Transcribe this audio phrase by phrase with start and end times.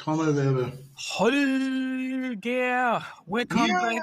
[0.00, 0.72] Trommelwirbel.
[1.18, 3.80] Holger, welcome Ja.
[3.80, 4.02] back.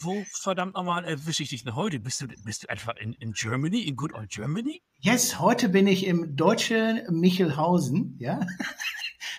[0.00, 1.98] Wo verdammt nochmal erwische ich dich denn heute?
[1.98, 4.80] Bist du, bist du einfach in, in Germany, in good old Germany?
[5.00, 8.40] Yes, heute bin ich im deutschen Michelhausen, ja.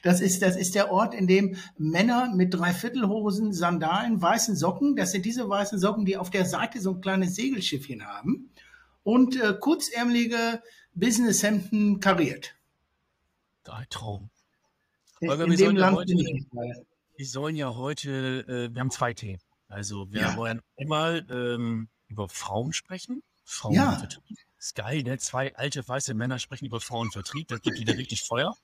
[0.01, 5.11] Das ist, das ist der Ort, in dem Männer mit Dreiviertelhosen, Sandalen, weißen Socken, das
[5.11, 8.49] sind diese weißen Socken, die auf der Seite so ein kleines Segelschiffchen haben
[9.03, 10.61] und äh, kurzärmelige
[10.93, 12.55] Businesshemden kariert.
[13.67, 14.29] Ein Traum.
[15.21, 16.85] In, Holger, in wir dem sollen ja Land heute- bin ich nicht mehr.
[17.15, 19.41] Wir sollen ja heute, äh, wir haben zwei Themen.
[19.67, 20.37] Also wir Ja.
[20.37, 23.21] wollen einmal ähm, über Frauen sprechen.
[23.43, 24.01] Frauen Ja.
[24.57, 25.17] Ist geil, ne?
[25.19, 27.47] Zwei alte weiße Männer sprechen über Frauenvertrieb.
[27.49, 28.55] Das gibt wieder richtig Feuer.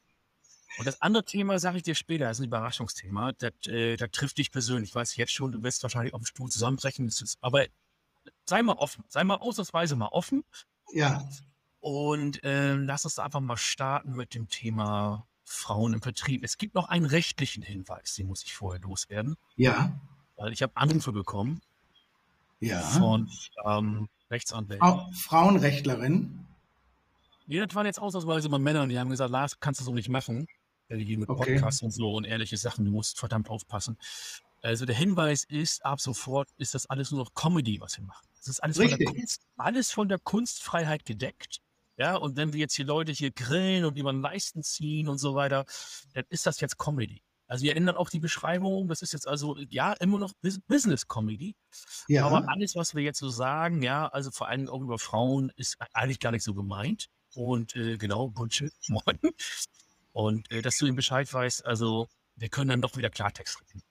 [0.77, 3.31] Und das andere Thema sage ich dir später, das ist ein Überraschungsthema.
[3.33, 4.89] Das, äh, das trifft dich persönlich.
[4.89, 7.11] Ich weiß jetzt schon, du wirst wahrscheinlich auf dem Stuhl zusammenbrechen.
[7.41, 7.65] Aber
[8.45, 9.03] sei mal offen.
[9.07, 10.43] Sei mal ausnahmsweise mal offen.
[10.93, 11.27] Ja,
[11.79, 16.43] Und ähm, lass uns einfach mal starten mit dem Thema Frauen im Vertrieb.
[16.43, 19.97] Es gibt noch einen rechtlichen Hinweis, den muss ich vorher loswerden, ja,
[20.35, 21.61] weil ich habe Anrufe bekommen
[22.59, 22.81] ja.
[22.81, 23.29] von
[23.65, 24.85] ähm, Rechtsanwälten.
[24.85, 26.45] Frau, Frauenrechtlerin.
[27.47, 30.09] Ja, das waren jetzt ausnahmsweise mal Männer, die haben gesagt, Lars, kannst du so nicht
[30.09, 30.47] machen.
[30.89, 31.53] Die mit Okay.
[31.53, 33.97] Podcasts und so und ehrliche Sachen, du musst verdammt aufpassen.
[34.61, 38.27] Also der Hinweis ist, ab sofort ist das alles nur noch Comedy, was wir machen.
[38.37, 39.05] Das ist alles von, der.
[39.05, 41.61] Kunst, alles von der Kunstfreiheit gedeckt.
[41.97, 45.17] Ja, und wenn wir jetzt hier Leute hier grillen und über den Leisten ziehen und
[45.17, 45.65] so weiter,
[46.13, 47.21] dann ist das jetzt Comedy.
[47.47, 48.87] Also wir ändern auch die Beschreibung.
[48.87, 51.55] Das ist jetzt also, ja, immer noch Bus- Business-Comedy.
[52.07, 55.51] Ja, Aber alles, was wir jetzt so sagen, ja, also vor allem auch über Frauen,
[55.55, 57.07] ist eigentlich gar nicht so gemeint.
[57.35, 59.19] Und äh, genau, Bullshit, moin.
[60.11, 63.83] Und äh, dass du ihm Bescheid weißt, also wir können dann doch wieder Klartext reden.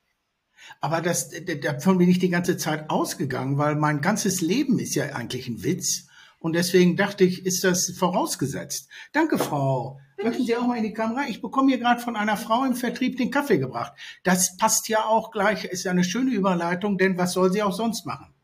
[0.81, 1.31] Aber das,
[1.63, 5.63] davon bin ich die ganze Zeit ausgegangen, weil mein ganzes Leben ist ja eigentlich ein
[5.63, 6.07] Witz.
[6.45, 8.91] Und deswegen dachte ich, ist das vorausgesetzt.
[9.13, 9.99] Danke, Frau.
[10.23, 11.27] Möchten Sie auch mal in die Kamera?
[11.27, 13.95] Ich bekomme hier gerade von einer Frau im Vertrieb den Kaffee gebracht.
[14.25, 17.73] Das passt ja auch gleich, ist ja eine schöne Überleitung, denn was soll sie auch
[17.73, 18.35] sonst machen?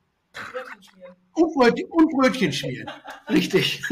[1.32, 2.90] Und Brötchen, und Brötchen schmieren.
[3.28, 3.82] Richtig.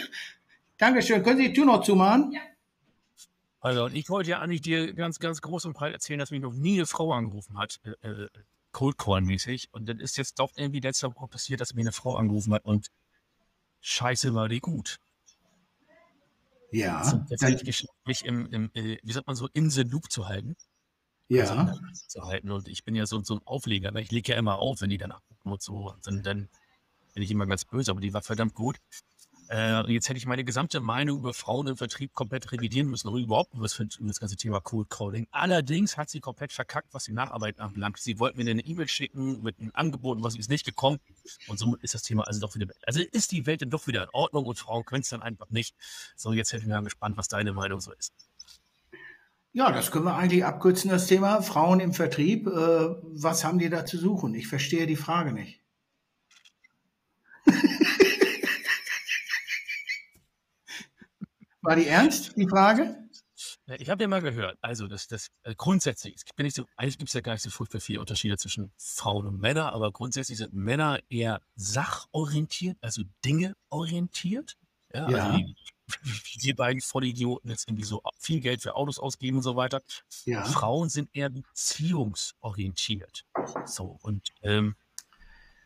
[0.76, 1.22] Dankeschön.
[1.22, 2.36] Können Sie die Tür noch zumachen?
[3.60, 6.42] Also, und ich wollte ja eigentlich dir ganz, ganz groß und breit erzählen, dass mich
[6.42, 8.28] noch nie eine Frau angerufen hat, äh, äh,
[8.72, 9.70] Cold Call-mäßig.
[9.72, 12.66] Und dann ist jetzt doch irgendwie letzte Woche passiert, dass mir eine Frau angerufen hat
[12.66, 12.90] und
[13.82, 14.98] scheiße war die gut.
[16.70, 16.98] Ja.
[17.00, 19.82] Also, jetzt hätte ich geschafft, mich im, im äh, wie sagt man so, in the
[19.82, 20.56] loop zu halten.
[21.30, 21.74] Also, Ja.
[22.08, 22.50] zu halten.
[22.50, 23.90] Und ich bin ja so, so ein Aufleger.
[23.90, 24.00] Ne?
[24.00, 25.90] Ich lege ja immer auf, wenn die dann abgucken und so.
[25.90, 26.48] Und dann, dann
[27.14, 28.78] bin ich immer ganz böse, aber die war verdammt gut.
[29.52, 33.22] Äh, jetzt hätte ich meine gesamte Meinung über Frauen im Vertrieb komplett revidieren müssen, oder
[33.22, 35.26] überhaupt über das, das ganze Thema Cold Calling.
[35.30, 37.98] Allerdings hat sie komplett verkackt, was die Nacharbeit anbelangt.
[37.98, 41.00] Sie wollten mir eine E-Mail schicken mit einem Angebot, was ist nicht gekommen.
[41.48, 44.04] Und somit ist das Thema also doch wieder, also ist die Welt dann doch wieder
[44.04, 45.76] in Ordnung und Frauen können es dann einfach nicht.
[46.16, 48.14] So, jetzt hätte ich mal gespannt, was deine Meinung so ist.
[49.52, 52.46] Ja, das können wir eigentlich abkürzen, das Thema Frauen im Vertrieb.
[52.46, 54.34] Äh, was haben die da zu suchen?
[54.34, 55.61] Ich verstehe die Frage nicht.
[61.62, 62.96] War die ernst, die Frage?
[63.66, 66.66] Ja, Ich habe ja mal gehört, also das, das äh, grundsätzlich, es bin nicht so,
[66.76, 69.90] eigentlich gibt es ja gar nicht so furchtbar viele Unterschiede zwischen Frauen und Männern, aber
[69.92, 74.56] grundsätzlich sind Männer eher sachorientiert, also Dinge orientiert.
[74.92, 75.30] Ja, Ja.
[75.30, 75.56] Also die,
[76.04, 79.82] wie die beiden Vollidioten jetzt irgendwie so viel Geld für Autos ausgeben und so weiter.
[80.24, 80.44] Ja.
[80.44, 83.24] Frauen sind eher beziehungsorientiert.
[83.66, 84.76] So, und ähm,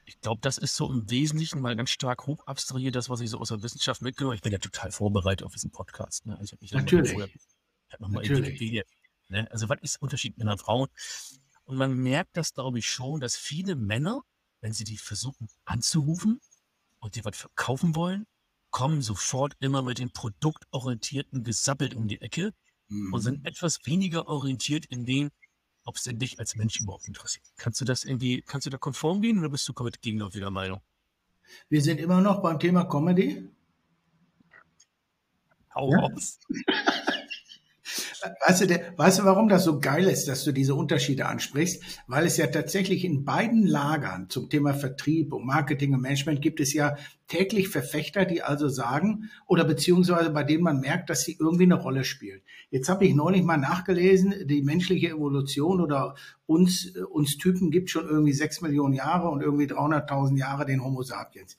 [0.06, 3.28] ich glaube, das ist so im Wesentlichen mal ganz stark hoch abstrahiert, das, was ich
[3.30, 4.36] so aus der Wissenschaft mitgenommen habe.
[4.36, 6.24] Ich bin ja total vorbereitet auf diesen Podcast.
[6.26, 6.38] Ne?
[6.38, 7.12] Also ich habe mich Natürlich.
[7.12, 8.84] vorher- ich habe nochmal in Natürlich.
[9.28, 9.50] Ne?
[9.50, 10.88] Also, was ist der Unterschied Männer und Frauen?
[11.64, 14.22] Und man merkt das, glaube ich, schon, dass viele Männer,
[14.60, 16.40] wenn sie die versuchen anzurufen
[17.00, 18.26] und die was verkaufen wollen,
[18.70, 22.52] kommen sofort immer mit dem produktorientierten Gesappelt um die Ecke
[22.88, 23.18] und Mhm.
[23.18, 25.30] sind etwas weniger orientiert in dem,
[25.86, 27.46] ob es denn dich als Mensch überhaupt interessiert.
[27.56, 30.80] Kannst du das irgendwie, kannst du da konform gehen oder bist du komplett gegenläufiger Meinung?
[31.68, 33.48] Wir sind immer noch beim Thema Comedy.
[35.74, 35.98] Hau Ja.
[36.00, 36.38] raus.
[38.46, 41.82] Weißt du, der, weißt du, warum das so geil ist, dass du diese Unterschiede ansprichst?
[42.06, 46.60] Weil es ja tatsächlich in beiden Lagern zum Thema Vertrieb und Marketing und Management gibt
[46.60, 46.96] es ja
[47.28, 51.74] täglich Verfechter, die also sagen, oder beziehungsweise bei denen man merkt, dass sie irgendwie eine
[51.74, 52.40] Rolle spielen.
[52.70, 56.14] Jetzt habe ich neulich mal nachgelesen, die menschliche Evolution oder
[56.46, 61.02] uns, uns Typen gibt schon irgendwie sechs Millionen Jahre und irgendwie 300.000 Jahre den Homo
[61.02, 61.56] sapiens.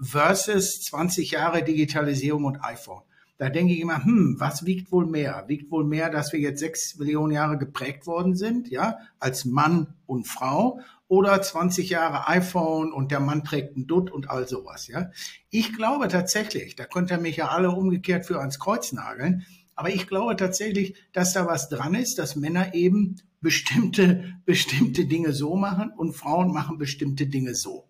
[0.00, 3.02] Versus 20 Jahre Digitalisierung und iPhone.
[3.36, 5.44] Da denke ich immer, hm, was wiegt wohl mehr?
[5.48, 9.94] Wiegt wohl mehr, dass wir jetzt sechs Millionen Jahre geprägt worden sind, ja, als Mann
[10.06, 14.86] und Frau oder 20 Jahre iPhone und der Mann trägt einen Dutt und all sowas,
[14.86, 15.10] ja.
[15.50, 19.44] Ich glaube tatsächlich, da könnt ihr mich ja alle umgekehrt für ans Kreuz nageln.
[19.76, 25.32] Aber ich glaube tatsächlich, dass da was dran ist, dass Männer eben bestimmte, bestimmte Dinge
[25.32, 27.88] so machen und Frauen machen bestimmte Dinge so.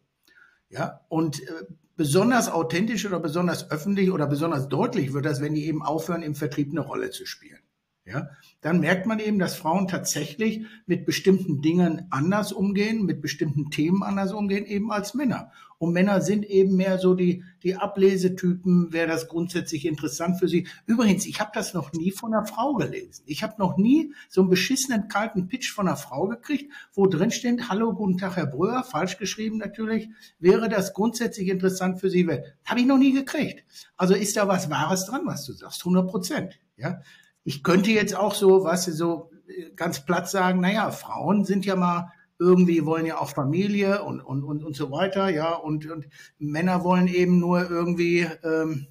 [0.70, 5.66] Ja, und äh, besonders authentisch oder besonders öffentlich oder besonders deutlich wird das, wenn die
[5.66, 7.60] eben aufhören, im Vertrieb eine Rolle zu spielen
[8.06, 8.28] ja,
[8.60, 14.02] dann merkt man eben, dass Frauen tatsächlich mit bestimmten Dingen anders umgehen, mit bestimmten Themen
[14.02, 15.52] anders umgehen, eben als Männer.
[15.78, 20.68] Und Männer sind eben mehr so die, die Ablesetypen, wäre das grundsätzlich interessant für sie.
[20.84, 23.22] Übrigens, ich habe das noch nie von einer Frau gelesen.
[23.26, 27.30] Ich habe noch nie so einen beschissenen kalten Pitch von einer Frau gekriegt, wo drin
[27.30, 32.28] steht, hallo, guten Tag, Herr Bröer, falsch geschrieben natürlich, wäre das grundsätzlich interessant für Sie.
[32.66, 33.64] Habe ich noch nie gekriegt.
[33.96, 36.60] Also ist da was Wahres dran, was du sagst, 100 Prozent.
[36.76, 37.00] Ja,
[37.44, 41.76] ich könnte jetzt auch so, was so äh, ganz platt sagen, naja, Frauen sind ja
[41.76, 46.06] mal irgendwie wollen ja auch Familie und, und, und, und so weiter, ja, und, und
[46.38, 48.88] Männer wollen eben nur irgendwie, ähm,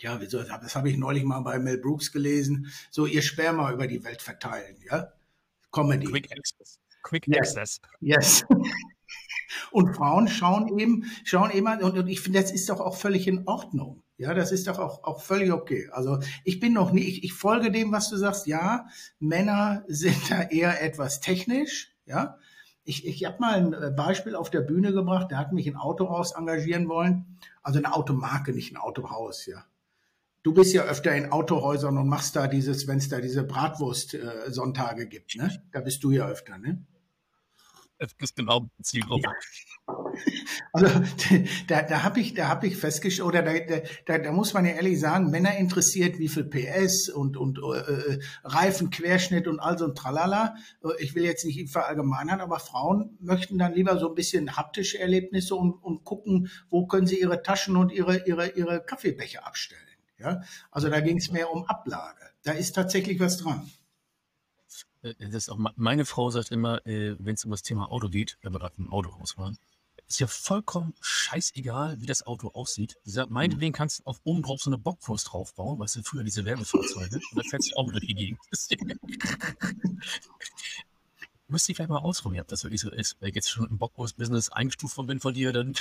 [0.00, 3.86] ja, wieso, das habe ich neulich mal bei Mel Brooks gelesen, so ihr Sperma über
[3.86, 5.12] die Welt verteilen, ja.
[5.70, 6.06] Comedy.
[6.06, 6.80] Quick Access.
[7.02, 7.56] Quick yes.
[7.56, 7.80] Access.
[8.00, 8.44] Yes.
[9.70, 13.26] Und Frauen schauen eben, schauen eben, und, und ich finde, das ist doch auch völlig
[13.26, 14.02] in Ordnung.
[14.18, 15.88] Ja, das ist doch auch, auch völlig okay.
[15.92, 18.48] Also ich bin noch nie, ich, ich folge dem, was du sagst.
[18.48, 18.86] Ja,
[19.20, 21.94] Männer sind da eher etwas technisch.
[22.04, 22.36] Ja,
[22.82, 25.30] ich, ich habe mal ein Beispiel auf der Bühne gebracht.
[25.30, 27.38] Der hat mich ein Autohaus engagieren wollen.
[27.62, 29.46] Also eine Automarke, nicht ein Autohaus.
[29.46, 29.64] Ja,
[30.42, 35.02] du bist ja öfter in Autohäusern und machst da dieses, wenn es da diese Bratwurst-Sonntage
[35.02, 35.36] äh, gibt.
[35.36, 36.58] Ne, da bist du ja öfter.
[36.58, 36.84] Ne?
[37.98, 39.28] Es ist genau Zielgruppe.
[39.28, 39.34] Ja.
[40.72, 40.86] Also
[41.66, 43.52] da, da habe ich, da habe ich festgestellt, oder da,
[44.06, 47.78] da, da muss man ja ehrlich sagen, Männer interessiert, wie viel PS und und äh,
[47.78, 50.56] äh, Reifenquerschnitt und all so ein Tralala.
[50.84, 54.98] Äh, ich will jetzt nicht verallgemeinern, aber Frauen möchten dann lieber so ein bisschen haptische
[54.98, 59.82] Erlebnisse und, und gucken, wo können sie ihre Taschen und ihre ihre ihre Kaffeebecher abstellen.
[60.18, 62.30] Ja, also da ging es mehr um Ablage.
[62.42, 63.70] Da ist tatsächlich was dran.
[65.02, 68.08] Äh, das ist auch meine Frau sagt immer, äh, wenn es um das Thema Auto
[68.08, 69.58] geht, wenn wir gerade im Autohaus waren,
[70.06, 72.96] ist ja vollkommen scheißegal, wie das Auto aussieht.
[73.04, 76.24] Sie sagt, meinetwegen kannst du auf oben drauf so eine Bockwurst draufbauen, weißt du, früher
[76.24, 78.40] diese Werbefahrzeuge, und dann fährt sich auch durch die Gegend.
[81.50, 83.16] Müsste ich vielleicht mal ausprobieren, ob das wirklich so ist.
[83.20, 85.74] Wenn ich jetzt schon im Bockwurst-Business eingestuft bin von dir, dann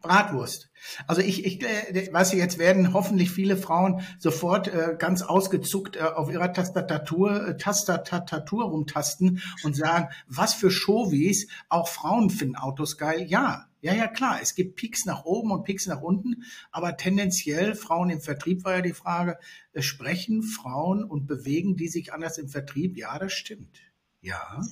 [0.00, 0.70] Bratwurst.
[1.06, 6.00] Also ich, ich äh, weiß jetzt werden hoffentlich viele Frauen sofort äh, ganz ausgezuckt äh,
[6.00, 12.96] auf ihrer Tastatur, äh, Tastatur rumtasten und sagen, was für Chauvis, auch Frauen finden Autos
[12.96, 13.26] geil.
[13.28, 14.40] Ja, ja, ja, klar.
[14.42, 18.76] Es gibt Peaks nach oben und Peaks nach unten, aber tendenziell Frauen im Vertrieb war
[18.76, 19.38] ja die Frage,
[19.72, 22.96] äh, sprechen Frauen und bewegen die sich anders im Vertrieb?
[22.96, 23.80] Ja, das stimmt.
[24.20, 24.62] Ja.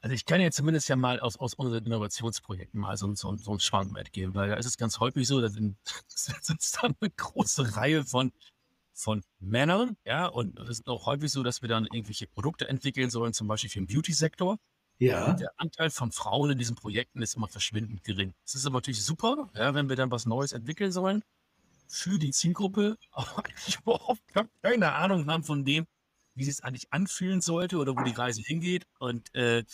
[0.00, 3.52] Also ich kann jetzt zumindest ja mal aus, aus unseren Innovationsprojekten mal so, so, so
[3.52, 5.76] ein Schwankwert geben, weil da ist es ganz häufig so, da sind,
[6.08, 8.32] sind dann eine große Reihe von,
[8.92, 13.10] von Männern, ja, und es ist auch häufig so, dass wir dann irgendwelche Produkte entwickeln
[13.10, 14.58] sollen, zum Beispiel für den Beauty-Sektor.
[14.98, 15.30] Ja.
[15.30, 18.34] Und der Anteil von Frauen in diesen Projekten ist immer verschwindend gering.
[18.44, 21.22] Es ist aber natürlich super, ja, wenn wir dann was Neues entwickeln sollen
[21.88, 24.22] für die Zielgruppe, aber ich überhaupt
[24.62, 25.86] keine Ahnung haben von dem,
[26.38, 28.86] wie sich es eigentlich anfühlen sollte oder wo die Reise hingeht.
[28.98, 29.64] Und äh,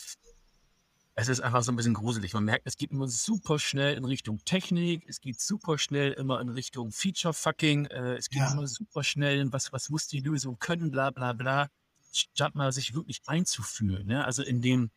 [1.15, 2.33] es ist einfach so ein bisschen gruselig.
[2.33, 6.41] Man merkt, es geht immer super schnell in Richtung Technik, es geht super schnell immer
[6.41, 8.51] in Richtung Feature-Fucking, äh, es geht ja.
[8.51, 11.69] immer super schnell in was, was muss die Lösung können, bla bla bla,
[12.11, 14.07] statt mal sich wirklich einzufühlen.
[14.07, 14.25] Ne?
[14.25, 14.91] Also in dem,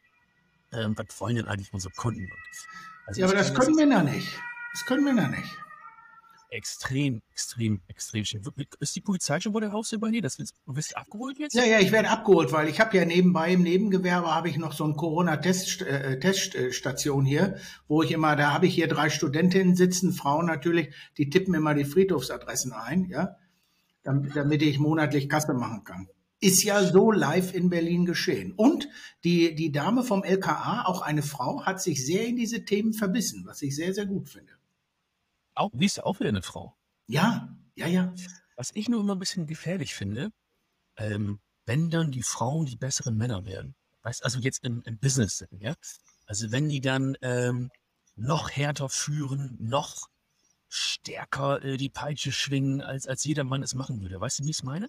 [0.72, 2.28] ähm, was wollen denn eigentlich unsere Kunden?
[3.06, 4.28] Also ja, aber das können wir noch nicht.
[4.72, 5.67] Das können wir noch nicht
[6.50, 8.42] extrem, extrem, extrem schön.
[8.80, 10.22] Ist die Polizei schon vor der Haustür bei dir?
[10.22, 11.54] Das willst, wirst du abgeholt jetzt?
[11.54, 14.72] Ja, ja, ich werde abgeholt, weil ich habe ja nebenbei im Nebengewerbe habe ich noch
[14.72, 20.12] so ein Corona-Teststation äh, hier, wo ich immer, da habe ich hier drei Studentinnen sitzen,
[20.12, 23.36] Frauen natürlich, die tippen immer die Friedhofsadressen ein, ja,
[24.02, 26.08] damit, damit ich monatlich Kasse machen kann.
[26.40, 28.52] Ist ja so live in Berlin geschehen.
[28.52, 28.88] Und
[29.24, 33.42] die, die Dame vom LKA, auch eine Frau, hat sich sehr in diese Themen verbissen,
[33.44, 34.52] was ich sehr, sehr gut finde.
[35.58, 36.76] Auch, sie ist ja auch wieder eine Frau.
[37.06, 38.14] Ja, ja, ja.
[38.56, 40.30] Was ich nur immer ein bisschen gefährlich finde,
[40.96, 43.74] ähm, wenn dann die Frauen die besseren Männer werden.
[44.02, 45.74] Weißt also jetzt im, im Business sind, ja.
[46.26, 47.70] Also wenn die dann ähm,
[48.14, 50.08] noch härter führen, noch
[50.68, 54.20] stärker äh, die Peitsche schwingen, als, als jeder Mann es machen würde.
[54.20, 54.88] Weißt du, wie ich es meine?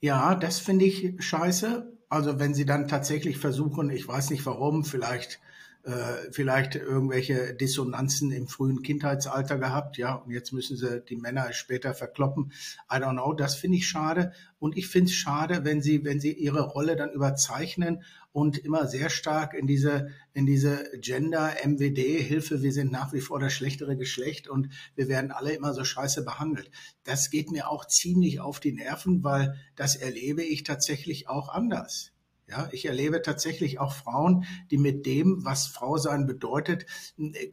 [0.00, 1.98] Ja, das finde ich scheiße.
[2.08, 5.40] Also wenn sie dann tatsächlich versuchen, ich weiß nicht warum, vielleicht
[5.84, 11.52] äh, vielleicht irgendwelche Dissonanzen im frühen Kindheitsalter gehabt, ja, und jetzt müssen sie die Männer
[11.52, 12.52] später verkloppen.
[12.88, 14.32] I don't know, das finde ich schade.
[14.60, 18.86] Und ich finde es schade, wenn sie, wenn sie ihre Rolle dann überzeichnen und immer
[18.86, 24.48] sehr stark in diese, in diese Gender-MWD-Hilfe, wir sind nach wie vor das schlechtere Geschlecht
[24.48, 26.70] und wir werden alle immer so scheiße behandelt.
[27.02, 32.11] Das geht mir auch ziemlich auf die Nerven, weil das erlebe ich tatsächlich auch anders.
[32.48, 36.84] Ja, ich erlebe tatsächlich auch Frauen, die mit dem, was Frau sein bedeutet,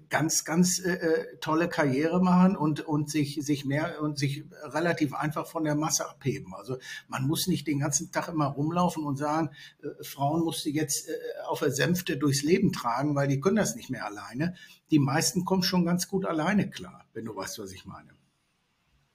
[0.10, 5.14] ganz, ganz äh, äh, tolle Karriere machen und, und sich, sich mehr und sich relativ
[5.14, 6.54] einfach von der Masse abheben.
[6.54, 6.78] Also
[7.08, 11.08] man muss nicht den ganzen Tag immer rumlaufen und sagen, äh, Frauen musst du jetzt
[11.08, 11.14] äh,
[11.48, 14.56] auf der Sänfte durchs Leben tragen, weil die können das nicht mehr alleine.
[14.92, 18.19] Die meisten kommen schon ganz gut alleine klar, wenn du weißt, was ich meine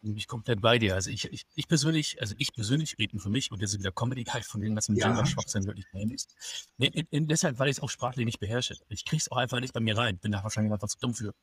[0.04, 0.94] bin ich komplett bei dir.
[0.94, 4.24] Also ich, ich, ich persönlich, also ich persönlich rede für mich und jetzt der Comedy
[4.24, 5.08] halt von dem ganzen ja.
[5.08, 6.36] Gender-Schwachsinn wirklich ist.
[6.76, 8.76] Nee, in, in, deshalb, weil ich es auch sprachlich nicht beherrsche.
[8.88, 10.18] Ich kriege es auch einfach nicht bei mir rein.
[10.18, 11.34] Bin da wahrscheinlich einfach zu dumm für.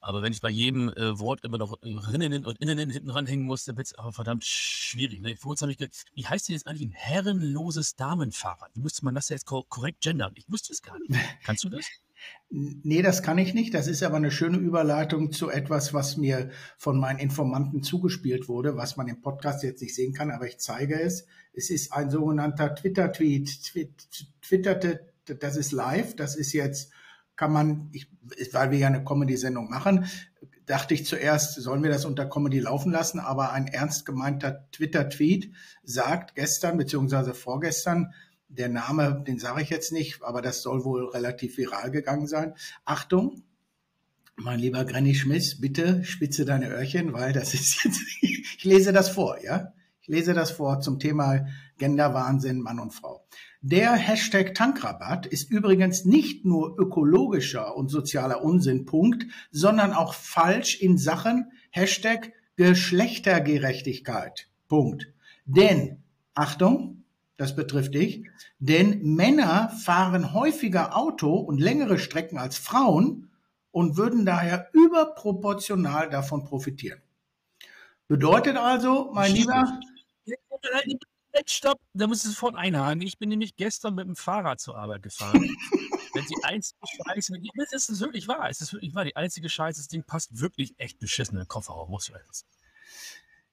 [0.00, 3.64] Aber wenn ich bei jedem äh, Wort immer noch Rinnen und Innen hinten ranhängen muss,
[3.64, 5.20] dann wird es aber verdammt schwierig.
[5.20, 5.36] Ne?
[5.36, 8.70] Vor habe ich gedacht, wie heißt denn jetzt eigentlich ein herrenloses Damenfahrrad?
[8.74, 10.32] Wie müsste man das jetzt korrekt gendern?
[10.36, 11.12] Ich wusste es gar nicht.
[11.44, 11.86] Kannst du das?
[12.48, 13.74] Nee, das kann ich nicht.
[13.74, 18.76] Das ist aber eine schöne Überleitung zu etwas, was mir von meinen Informanten zugespielt wurde,
[18.76, 21.26] was man im Podcast jetzt nicht sehen kann, aber ich zeige es.
[21.52, 23.88] Es ist ein sogenannter Twitter-Tweet.
[24.42, 26.14] Twitterte, das ist live.
[26.14, 26.92] Das ist jetzt,
[27.34, 28.08] kann man, ich,
[28.52, 30.06] weil wir ja eine Comedy-Sendung machen,
[30.66, 35.52] dachte ich zuerst, sollen wir das unter Comedy laufen lassen, aber ein ernst gemeinter Twitter-Tweet
[35.84, 38.12] sagt gestern beziehungsweise vorgestern,
[38.48, 42.54] der Name, den sage ich jetzt nicht, aber das soll wohl relativ viral gegangen sein.
[42.84, 43.42] Achtung,
[44.36, 49.08] mein lieber Granny Schmiss, bitte spitze deine Öhrchen, weil das ist jetzt, ich lese das
[49.08, 49.72] vor, ja?
[50.00, 51.46] Ich lese das vor zum Thema
[51.78, 53.26] Genderwahnsinn, Mann und Frau.
[53.60, 60.80] Der Hashtag Tankrabatt ist übrigens nicht nur ökologischer und sozialer Unsinn, Punkt, sondern auch falsch
[60.80, 65.12] in Sachen Hashtag Geschlechtergerechtigkeit, Punkt.
[65.46, 66.95] Denn, Achtung,
[67.36, 68.26] das betrifft dich,
[68.58, 73.30] denn Männer fahren häufiger Auto und längere Strecken als Frauen
[73.70, 77.02] und würden daher überproportional davon profitieren.
[78.08, 79.80] Bedeutet also, mein Lieber.
[81.44, 83.02] Stopp, da muss es sofort einhaken.
[83.02, 85.34] Ich bin nämlich gestern mit dem Fahrrad zur Arbeit gefahren.
[86.14, 87.34] Wenn die einzige Scheiße,
[87.70, 90.74] das ist wirklich wahr, es ist wirklich wahr, die einzige Scheiße, das Ding passt wirklich
[90.78, 92.46] echt beschissen in den Kofferraum, muss ich jetzt.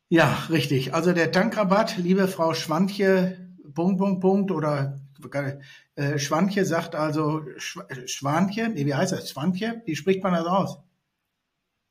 [0.08, 0.94] Ja, richtig.
[0.94, 5.00] Also der Tankrabatt, liebe Frau Schwantje, Punkt, Punkt, Punkt oder
[5.96, 9.30] äh, Schwanche sagt also Sch Schwanche, nee, wie heißt das?
[9.30, 9.82] Schwanche?
[9.86, 10.80] Wie spricht man das aus?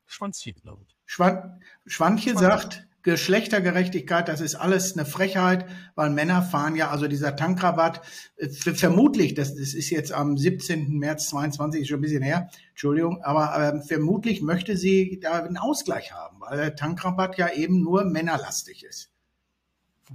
[0.05, 0.95] Schwanzchen, glaube ich.
[1.05, 7.07] Schwan Schwanche, Schwanche sagt Geschlechtergerechtigkeit, das ist alles eine Frechheit, weil Männer fahren ja, also
[7.07, 8.01] dieser Tankrabatt,
[8.37, 10.97] äh, vermutlich, das, das ist jetzt am 17.
[10.97, 15.57] März 22, ist schon ein bisschen her, Entschuldigung, aber äh, vermutlich möchte sie da einen
[15.57, 19.11] Ausgleich haben, weil der Tankrabatt ja eben nur männerlastig ist.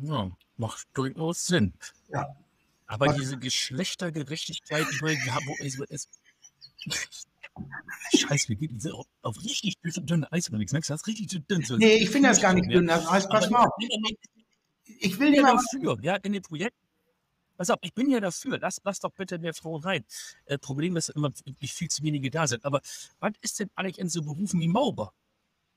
[0.01, 1.75] Ja, macht durchaus Sinn.
[2.09, 2.27] Ja.
[2.87, 3.17] Aber Was?
[3.17, 6.09] diese Geschlechtergerechtigkeit, meine, wo ist es?
[8.17, 10.73] Scheiße, wir gehen auf, auf richtig dünne Eis unterwegs.
[10.73, 11.07] Merkst du das?
[11.07, 11.63] Richtig dünn.
[11.63, 12.87] So nee, ich finde das gar nicht dünn.
[12.87, 13.69] Das Eis, pass mal
[14.87, 16.77] Ich will ja dafür, ja, in dem Projekt.
[17.57, 18.59] Pass auf, ich bin ja dafür.
[18.61, 20.05] Lass, lass doch bitte mehr Frauen rein.
[20.47, 22.65] Äh, Problem ist immer, wie viel zu wenige da sind.
[22.65, 22.81] Aber
[23.19, 25.13] was ist denn eigentlich in so Berufen wie Mauber?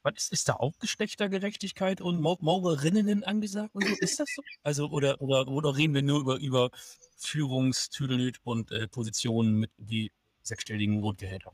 [0.04, 3.96] Was ist, ist da auch Geschlechtergerechtigkeit und Maurerinnen angesagt und so?
[4.00, 4.42] Ist das so?
[4.64, 6.72] Also, oder, oder, oder reden wir nur über, über
[7.18, 11.54] Führungstüdelnüt und äh, Positionen mit die sechsstelligen Grundgehälter?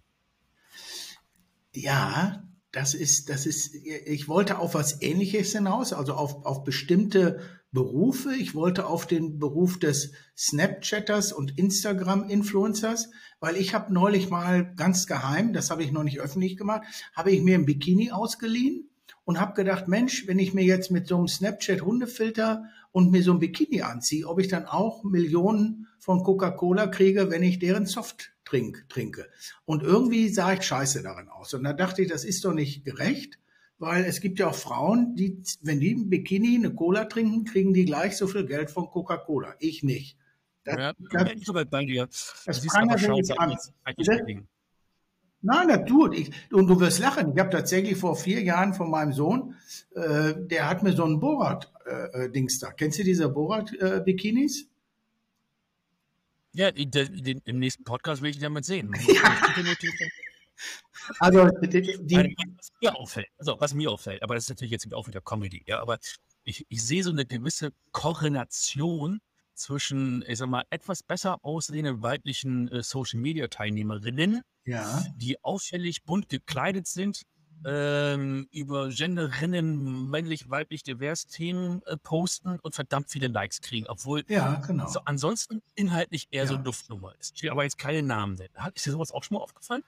[1.74, 7.42] Ja, das ist, das ist, ich wollte auf was Ähnliches hinaus, also auf, auf bestimmte
[7.78, 8.34] Berufe.
[8.34, 15.06] Ich wollte auf den Beruf des Snapchatters und Instagram-Influencers, weil ich habe neulich mal ganz
[15.06, 18.90] geheim, das habe ich noch nicht öffentlich gemacht, habe ich mir ein Bikini ausgeliehen
[19.26, 23.22] und habe gedacht, Mensch, wenn ich mir jetzt mit so einem Snapchat Hundefilter und mir
[23.22, 27.86] so ein Bikini anziehe, ob ich dann auch Millionen von Coca-Cola kriege, wenn ich deren
[27.86, 29.30] Soft trink, trinke.
[29.66, 31.54] Und irgendwie sah ich scheiße darin aus.
[31.54, 33.38] Und da dachte ich, das ist doch nicht gerecht,
[33.80, 37.74] weil es gibt ja auch Frauen, die, wenn die im Bikini eine Cola trinken, kriegen
[37.74, 39.56] die gleich so viel Geld von Coca-Cola.
[39.60, 40.18] Ich nicht.
[40.64, 42.08] Das, ja, das, ich bin bei dir.
[42.46, 43.56] Das prangert nicht an.
[45.42, 46.16] Nein, das tut.
[46.18, 47.34] Ich, und du wirst lachen.
[47.34, 49.56] Ich habe tatsächlich vor vier Jahren von meinem Sohn,
[49.96, 52.72] äh, der hat mir so ein Borat-Dings äh, da.
[52.74, 54.64] Kennst du diese Borat-Bikinis?
[54.64, 54.66] Äh,
[56.54, 58.92] ja, den, im nächsten Podcast will ich ihn damit sehen.
[61.20, 64.94] also, die, die, was mir auffällt, also was mir auffällt, aber das ist natürlich jetzt
[64.94, 65.98] auch wieder Comedy, ja, aber
[66.44, 69.20] ich, ich sehe so eine gewisse Korrelation
[69.54, 75.04] zwischen, ich sag mal, etwas besser aussehenden weiblichen äh, Social-Media-Teilnehmerinnen, Ja.
[75.16, 77.24] die auffällig bunt gekleidet sind,
[77.66, 84.24] ähm, über Genderinnen, männlich, weiblich, divers Themen äh, posten und verdammt viele Likes kriegen, obwohl
[84.28, 84.88] Ja, genau.
[84.88, 86.60] so ansonsten inhaltlich eher so Ja.
[86.60, 87.36] eine Luftnummer ist.
[87.36, 88.54] Ich will aber jetzt keine Namen nennen.
[88.58, 89.84] Hat- Ist dir sowas auch schon mal aufgefallen?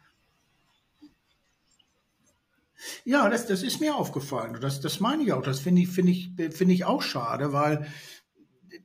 [3.04, 4.58] Ja, das, das ist mir aufgefallen.
[4.62, 5.42] Das, das meine ich auch.
[5.42, 7.88] Das finde ich, finde ich, finde ich auch schade, weil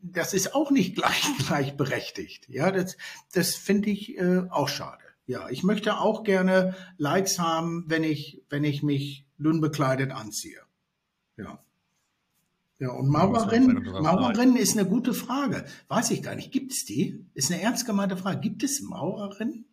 [0.03, 2.49] das ist auch nicht gleich, gleichberechtigt.
[2.49, 2.97] Ja, das,
[3.33, 5.03] das finde ich äh, auch schade.
[5.27, 10.61] Ja, ich möchte auch gerne Likes haben, wenn ich, wenn ich mich dünn bekleidet anziehe.
[11.37, 11.61] Ja.
[12.81, 15.65] Ja, und man Maurerin, ist eine gute Frage.
[15.89, 16.53] Weiß ich gar nicht.
[16.53, 17.25] Gibt es die?
[17.33, 18.41] Ist eine ernst gemeinte Frage.
[18.41, 19.65] Gibt es Maurerin?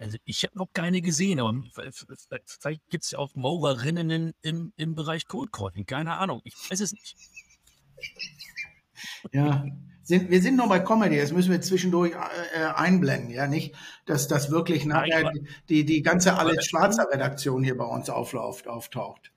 [0.00, 1.62] Also ich habe noch keine gesehen, aber
[2.46, 5.84] vielleicht gibt es ja auch Maurerinnen im, im Bereich Cold Calling.
[5.84, 6.40] Keine Ahnung.
[6.44, 7.16] Ich weiß es nicht.
[9.32, 9.66] Ja,
[10.02, 13.74] sind, wir sind noch bei Comedy, das müssen wir zwischendurch äh, einblenden, ja, nicht,
[14.06, 15.30] dass das wirklich nachher
[15.68, 19.32] die, die ganze Alles Schwarzer Redaktion hier bei uns aufläuft, auftaucht.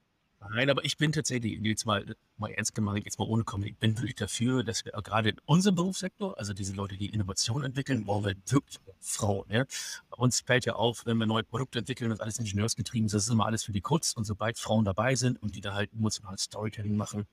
[0.49, 3.77] Nein, aber ich bin tatsächlich, jetzt mal, mal ernst gemacht, jetzt mal ohne Comedy, ich
[3.77, 8.05] bin wirklich dafür, dass wir gerade in unserem Berufssektor, also diese Leute, die Innovation entwickeln,
[8.05, 9.45] brauchen wir wirklich Frauen.
[9.49, 9.65] Ja?
[10.09, 13.23] Bei uns fällt ja auf, wenn wir neue Produkte entwickeln, das ist alles ingenieursgetrieben, das
[13.23, 15.91] ist immer alles für die Kunst und sobald Frauen dabei sind und die da halt
[15.93, 17.25] emotionales Storytelling machen,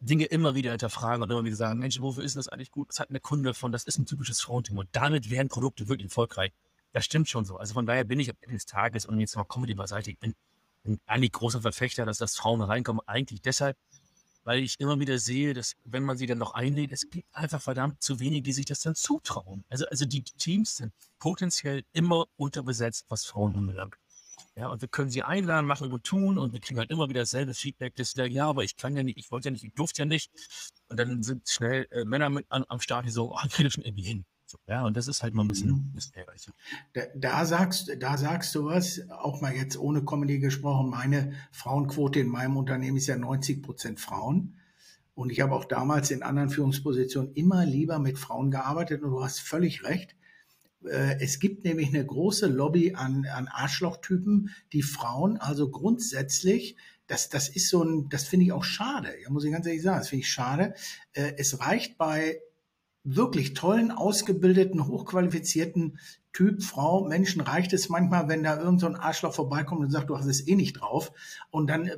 [0.00, 2.88] Dinge immer wieder hinterfragen und immer wieder sagen, Mensch, wofür ist das eigentlich gut?
[2.88, 3.72] Was hat eine Kunde von?
[3.72, 4.80] Das ist ein typisches Frauenthema.
[4.80, 6.52] Und damit werden Produkte wirklich erfolgreich.
[6.92, 7.56] Das stimmt schon so.
[7.56, 10.18] Also von daher bin ich am Ende des Tages und jetzt mal Comedy beiseite, ich
[10.18, 10.34] bin
[10.86, 13.02] bin eigentlich großer Verfechter, dass das Frauen reinkommen.
[13.06, 13.76] Eigentlich deshalb,
[14.44, 17.60] weil ich immer wieder sehe, dass wenn man sie dann noch einlädt, es gibt einfach
[17.60, 19.64] verdammt zu wenig, die sich das dann zutrauen.
[19.68, 23.96] Also, also die Teams sind potenziell immer unterbesetzt, was Frauen anbelangt.
[24.54, 27.20] Ja, und wir können sie einladen, machen und tun und wir kriegen halt immer wieder
[27.20, 29.64] dasselbe Feedback, dass sie sagen, ja, aber ich kann ja nicht, ich wollte ja nicht,
[29.64, 30.30] ich durfte ja nicht.
[30.88, 33.64] Und dann sind schnell äh, Männer mit an, am Start, die so, oh, ich kriege
[33.64, 34.24] das schon irgendwie hin.
[34.48, 36.48] So, ja, und das ist halt mal ein bisschen, bisschen ärgerlich.
[36.92, 42.20] Da, da sagst, da sagst du was, auch mal jetzt ohne Comedy gesprochen, meine Frauenquote
[42.20, 44.54] in meinem Unternehmen ist ja 90 Prozent Frauen.
[45.16, 49.24] Und ich habe auch damals in anderen Führungspositionen immer lieber mit Frauen gearbeitet und du
[49.24, 50.14] hast völlig recht.
[50.84, 56.76] Äh, Es gibt nämlich eine große Lobby an, an Arschlochtypen, die Frauen also grundsätzlich,
[57.08, 59.82] das, das ist so ein, das finde ich auch schade, ja, muss ich ganz ehrlich
[59.82, 60.74] sagen, das finde ich schade.
[61.14, 62.40] Äh, Es reicht bei
[63.06, 65.98] wirklich tollen, ausgebildeten, hochqualifizierten
[66.32, 70.10] Typ, Frau, Menschen reicht es manchmal, wenn da irgend so ein Arschloch vorbeikommt und sagt,
[70.10, 71.12] du hast es eh nicht drauf.
[71.50, 71.96] Und dann äh,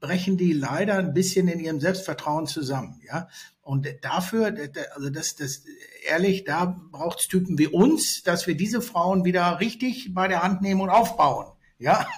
[0.00, 3.28] brechen die leider ein bisschen in ihrem Selbstvertrauen zusammen, ja.
[3.62, 4.56] Und dafür,
[4.94, 5.64] also das, das,
[6.08, 10.42] ehrlich, da braucht es Typen wie uns, dass wir diese Frauen wieder richtig bei der
[10.42, 11.46] Hand nehmen und aufbauen,
[11.78, 12.06] ja.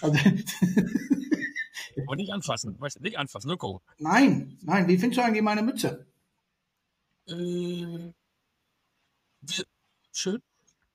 [0.00, 0.18] Also,
[2.06, 3.80] Und nicht anfassen, weißt du, nicht anfassen, nur gucken.
[3.98, 6.06] nein, nein, wie findest du eigentlich meine Mütze?
[7.26, 8.12] Äh,
[9.40, 9.64] wie-
[10.12, 10.42] schön.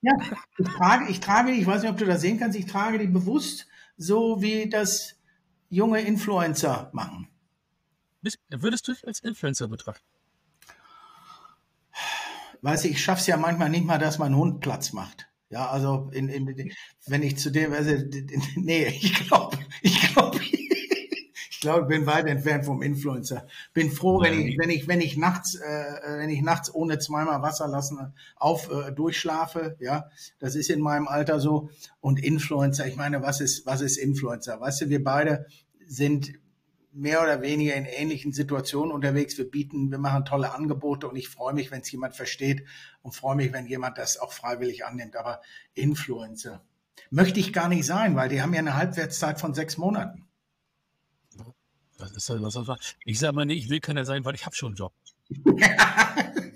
[0.02, 0.14] Ja,
[0.60, 3.00] ich trage, ich trage die, ich weiß nicht, ob du das sehen kannst, ich trage
[3.00, 5.16] die bewusst so, wie das
[5.70, 7.30] junge Influencer machen.
[8.50, 10.04] Würdest du dich als Influencer betrachten?
[12.62, 15.28] Weißt du, ich schaff's ja manchmal nicht mal, dass mein Hund Platz macht.
[15.50, 16.74] Ja, also in, in,
[17.06, 17.92] wenn ich zu dem, also,
[18.56, 20.40] nee, ich glaube, ich glaube,
[21.58, 23.48] ich glaube, ich bin weit entfernt vom Influencer.
[23.74, 27.42] Bin froh, wenn ich, wenn ich, wenn ich nachts, äh, wenn ich nachts ohne zweimal
[27.42, 29.76] Wasser lassen auf äh, durchschlafe.
[29.80, 31.72] Ja, das ist in meinem Alter so.
[32.00, 34.62] Und Influencer, ich meine, was ist, was ist Influencer?
[34.62, 35.48] Weißt du, wir beide
[35.84, 36.34] sind
[36.94, 39.36] mehr oder weniger in ähnlichen Situationen unterwegs.
[39.40, 42.66] Wir bieten, wir machen tolle Angebote und ich freue mich, wenn es jemand versteht
[43.02, 45.16] und freue mich, wenn jemand das auch freiwillig annimmt.
[45.16, 45.42] Aber
[45.74, 46.64] Influencer
[47.10, 50.27] möchte ich gar nicht sein, weil die haben ja eine Halbwertszeit von sechs Monaten.
[51.98, 52.80] Das ist halt was, was war.
[53.06, 54.94] Ich sage mal, nee, ich will keiner sein, weil ich habe schon einen Job.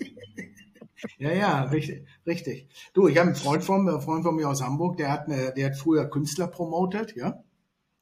[1.18, 2.68] Ja, ja, richtig, richtig.
[2.94, 5.54] Du, ich habe einen Freund von, einen Freund von mir aus Hamburg, der hat eine,
[5.54, 7.44] der hat früher Künstler promotet, ja.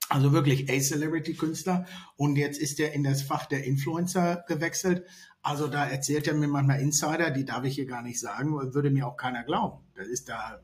[0.09, 1.85] Also wirklich A-Celebrity-Künstler.
[2.15, 5.05] Und jetzt ist er in das Fach der Influencer gewechselt.
[5.41, 8.89] Also da erzählt er mir manchmal Insider, die darf ich hier gar nicht sagen, würde
[8.89, 9.83] mir auch keiner glauben.
[9.95, 10.61] Das ist da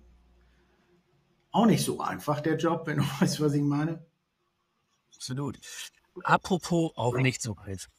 [1.52, 4.06] auch nicht so einfach, der Job, wenn du weißt, was ich meine.
[5.14, 5.60] Absolut.
[6.24, 7.90] Apropos auch nicht so weit.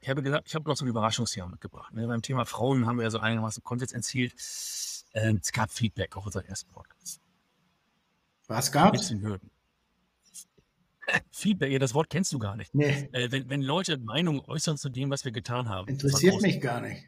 [0.00, 1.92] Ich habe gesagt, ich habe noch so ein Überraschungsjahr mitgebracht.
[1.92, 2.06] Ne?
[2.06, 4.32] Beim Thema Frauen haben wir ja so einigermaßen Konsens erzielt.
[5.12, 7.20] Ähm, es gab Feedback auf unseren ersten Podcast.
[8.94, 9.50] Was den Hürden.
[11.30, 12.74] Feedback, ja, das Wort kennst du gar nicht.
[12.74, 15.88] Nee, Äh, wenn, wenn Leute Meinungen äußern zu dem, was wir getan haben.
[15.88, 17.04] interessiert mich gar nicht.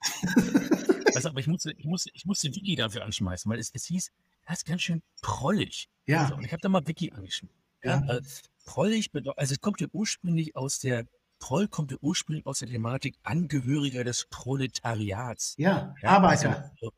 [1.14, 4.12] Also, aber ich musste, ich musste, ich musste Vicky dafür anschmeißen, weil es, es hieß,
[4.46, 5.88] das ist ganz schön prollig.
[6.04, 6.24] Ja.
[6.24, 7.56] Also, und ich habe da mal Vicky angeschmissen.
[7.86, 8.02] Ja.
[8.06, 8.16] Ja.
[8.16, 8.22] Äh,
[8.64, 11.06] prollig bedeutet, also es kommt ja ursprünglich aus der
[11.38, 15.54] Proll kommt ja ursprünglich aus der Thematik Angehöriger des Proletariats.
[15.58, 16.70] Ja, Arbeiter.
[16.72, 16.90] Also, äh,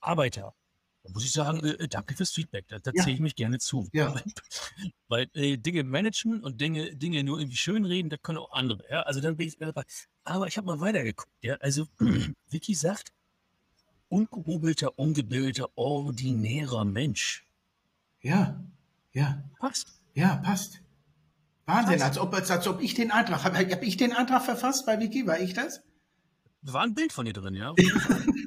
[0.00, 0.54] Arbeiter.
[1.02, 2.66] Da muss ich sagen, äh, äh danke fürs Feedback.
[2.68, 3.02] Da, da Ja.
[3.04, 3.88] zähle ich mich gerne zu.
[3.92, 4.14] Ja.
[5.08, 8.84] Weil äh, Dinge managen und Dinge, Dinge nur irgendwie schönreden, das können auch andere.
[8.90, 9.02] Ja?
[9.02, 9.84] Also dann bin ich dabei.
[10.24, 11.32] Aber ich habe mal weitergeguckt.
[11.42, 11.56] Ja?
[11.56, 11.86] Also
[12.50, 13.12] Vicky sagt,
[14.08, 17.44] ungehobelter, ungebildeter, ordinärer Mensch.
[18.20, 18.62] Ja,
[19.12, 19.97] ja, Passt.
[20.18, 20.80] Ja, passt.
[21.66, 23.58] Wahnsinn, als ob, als, als ob ich den Eintrag habe.
[23.58, 25.26] Habe ich den Eintrag verfasst bei Wiki?
[25.26, 25.82] War ich das?
[26.62, 27.74] Da war ein Bild von dir drin, ja.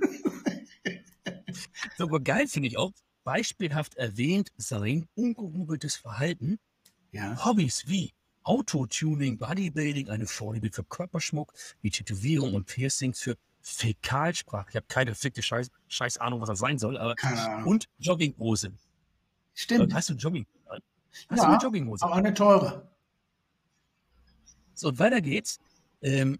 [1.97, 2.91] so, aber geil finde ich auch,
[3.23, 6.59] beispielhaft erwähnt sein ungehobeltes Verhalten,
[7.11, 7.43] Ja.
[7.45, 14.69] Hobbys wie Autotuning, Bodybuilding, eine Vorliebe für Körperschmuck, wie Tätowierung und Piercings für Fäkalsprache.
[14.71, 17.67] Ich habe keine fickte Scheiß, Scheiß Ahnung, was das sein soll, aber Keine Ahnung.
[17.67, 18.73] und Jogginghose.
[19.53, 19.93] Stimmt.
[19.93, 20.47] Hast du Jogging?
[21.29, 22.03] Hast du Ja, eine Jogginghose?
[22.05, 22.87] aber eine teure.
[24.73, 25.59] So, und weiter geht's.
[26.01, 26.39] Ähm,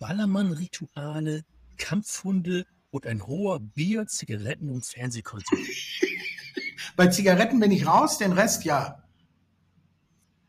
[0.00, 1.44] Ballermann-Rituale,
[1.76, 5.58] Kampfhunde und ein hoher Bier-, Zigaretten- und Fernsehkonsum.
[6.96, 9.02] Bei Zigaretten bin ich raus, den Rest ja.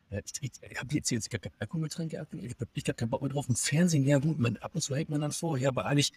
[0.09, 2.37] Ich, ich, ich habe jetzt, jetzt gar kein Alkoholgetränk, ich habe
[2.73, 3.49] ich hab keinen Bock mehr drauf.
[3.49, 6.11] Im Fernsehen, ja gut, man, ab und zu hält man dann vor, ja, aber eigentlich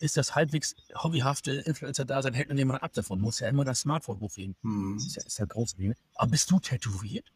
[0.00, 4.20] ist das halbwegs hobbyhafte Influencer-Dasein, hält man jemand ab davon, muss ja immer das Smartphone
[4.20, 4.56] hochheben.
[4.62, 4.96] Hm.
[4.96, 5.76] Ist ja, ist ja groß.
[6.14, 7.32] Aber bist du tätowiert?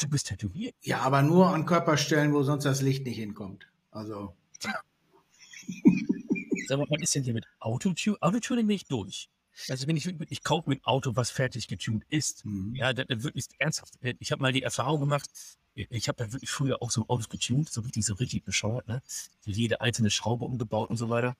[0.00, 0.74] Du bist tätowiert?
[0.82, 3.66] Ja, aber nur an Körperstellen, wo sonst das Licht nicht hinkommt.
[3.90, 4.34] Also,
[6.68, 8.16] Sag mal, was ist denn hier mit Autotune?
[8.20, 9.28] Autotuning bin ich durch.
[9.68, 12.74] Also wenn ich, ich kaufe ein Auto, was fertig getuned ist, hm.
[12.74, 13.94] ja, dann, dann wirklich ernsthaft.
[14.18, 15.28] Ich habe mal die Erfahrung gemacht,
[15.74, 19.02] ich habe ja wirklich früher auch so Autos getuned, so richtig, so richtig bescheuert, ne?
[19.44, 21.36] Jede einzelne Schraube umgebaut und so weiter.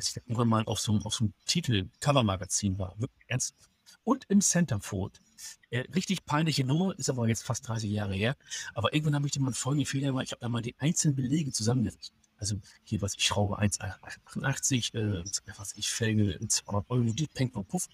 [0.00, 3.24] Dass ich dann irgendwann mal auf so, einem- auf so einem Titel, Covermagazin war, wirklich
[3.28, 3.54] ernst.
[4.04, 5.20] Und im Centerfold.
[5.70, 8.36] Äh, richtig peinliche Nummer, ist aber jetzt fast 30 Jahre her.
[8.74, 11.16] Aber irgendwann habe ich dir mal folgenden Fehler gemacht, ich habe da mal die einzelnen
[11.16, 12.12] Belege zusammengerechnet.
[12.38, 15.22] Also hier, was ich schraube, 1,88, äh,
[15.58, 17.86] was ich Felge, 200 Euro, die Peng und Puff.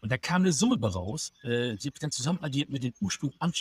[0.00, 2.82] Und da kam eine Summe bei raus, äh, die habe ich dann zusammen addiert mit
[2.82, 2.92] dem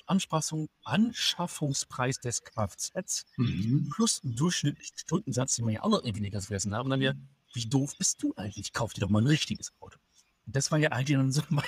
[0.07, 3.89] Anspassung, Anschaffungspreis des Kfz Mhm.
[3.93, 6.85] plus einen durchschnittlichen Stundensatz, den wir ja auch noch irgendwie nicht ganz vergessen haben.
[6.85, 7.15] Und dann wieder,
[7.53, 8.73] wie doof bist du eigentlich?
[8.73, 9.97] Kauf dir doch mal ein richtiges Auto.
[10.45, 11.65] Und das war ja eigentlich dann so mein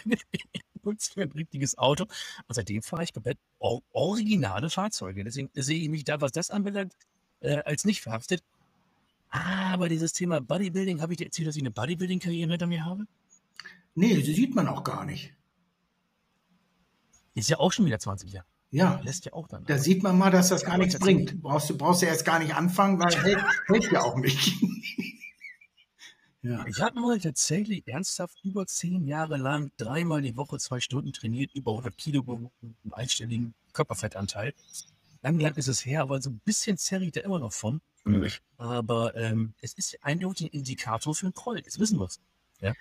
[0.74, 2.04] Impuls für ein richtiges Auto.
[2.04, 5.24] Und seitdem fahre ich komplett or originale Fahrzeuge.
[5.24, 6.94] Deswegen sehe ich mich da, was das anbelangt,
[7.42, 8.44] äh, als nicht verhaftet.
[9.30, 13.06] Aber dieses Thema Bodybuilding, habe ich dir erzählt, dass ich eine Bodybuilding-Karriere hinter mir habe?
[13.96, 15.34] Nee, das sieht man auch gar nicht.
[17.36, 18.46] Ist ja auch schon wieder 20 Jahre.
[18.70, 19.66] Ja, Lässt ja auch dann.
[19.66, 21.42] da sieht man mal, dass das Ja, gar nichts bringt.
[21.42, 24.54] Brauchst du brauchst ja erst gar nicht anfangen, weil hält, hält ja auch nicht.
[26.44, 26.66] Ja.
[26.68, 31.56] Ich habe mal tatsächlich ernsthaft über zehn Jahre lang dreimal die Woche zwei Stunden trainiert,
[31.56, 34.54] über 100 Kilo gewogen, einen einstelligen Körperfettanteil.
[35.22, 37.82] Lang, lang ist es her, aber so ein bisschen zerre ich da immer noch von.
[38.58, 41.58] Aber ähm, es ist eindeutig ein Indikator für einen Proll.
[41.60, 42.20] Jetzt wissen wir es.
[42.60, 42.74] Ja?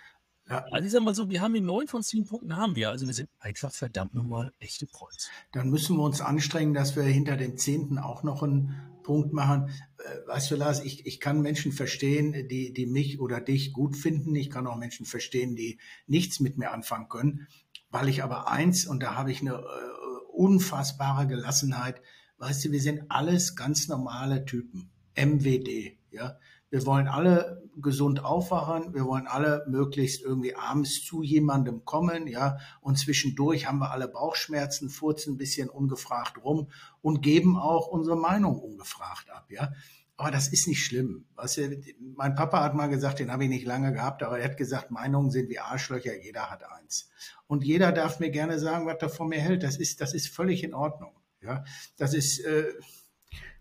[0.48, 0.64] Ja.
[0.70, 2.90] Also ich sag mal so, wir haben die neun von zehn Punkten haben wir.
[2.90, 5.31] Also wir sind einfach verdammt nochmal echte Prolls.
[5.52, 9.70] Dann müssen wir uns anstrengen, dass wir hinter dem Zehnten auch noch einen Punkt machen.
[9.98, 13.96] Äh, Weißt du, Lars, ich, ich kann Menschen verstehen, die, die mich oder dich gut
[13.96, 14.35] finden.
[14.35, 17.46] Ich kann auch Menschen verstehen, die nichts mit mir anfangen können.
[17.90, 22.00] Weil ich aber eins, und da habe ich eine äh, unfassbare Gelassenheit,
[22.38, 24.90] weißt du, wir sind alles ganz normale Typen.
[25.14, 26.38] MWD, ja.
[26.70, 32.58] Wir wollen alle gesund aufwachen, wir wollen alle möglichst irgendwie abends zu jemandem kommen, ja,
[32.80, 36.68] und zwischendurch haben wir alle Bauchschmerzen, furzen ein bisschen ungefragt rum
[37.00, 39.72] und geben auch unsere Meinung ungefragt ab, ja.
[40.16, 41.24] Aber das ist nicht schlimm.
[41.35, 41.82] Weißt du,
[42.14, 44.90] mein Papa hat mal gesagt, den habe ich nicht lange gehabt, aber er hat gesagt,
[44.90, 47.11] Meinungen sind wie Arschlöcher, jeder hat eins.
[47.46, 49.62] Und jeder darf mir gerne sagen, was er von mir hält.
[49.62, 51.12] Das ist, das ist völlig in Ordnung.
[51.40, 51.64] Ja,
[51.96, 52.72] das ist, äh,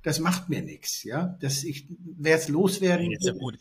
[0.03, 1.03] das macht mir nichts.
[1.03, 3.11] Ja, das ich werde es loswerden.
[3.19, 3.57] Ja gut.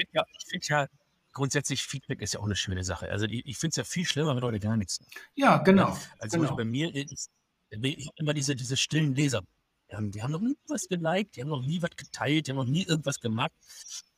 [0.00, 0.86] Ich finde ja, ich find ja
[1.32, 3.10] grundsätzlich Feedback ist ja auch eine schöne Sache.
[3.10, 5.10] Also ich, ich finde es ja viel schlimmer, wenn Leute gar nichts sagen.
[5.34, 5.96] Ja, genau.
[6.18, 6.56] Also genau.
[6.56, 7.30] Bei mir ist,
[7.70, 9.42] ich habe immer diese, diese stillen Leser.
[9.90, 12.52] Die haben, die haben noch nie was geliked, die haben noch nie was geteilt, die
[12.52, 13.52] haben noch nie irgendwas gemacht.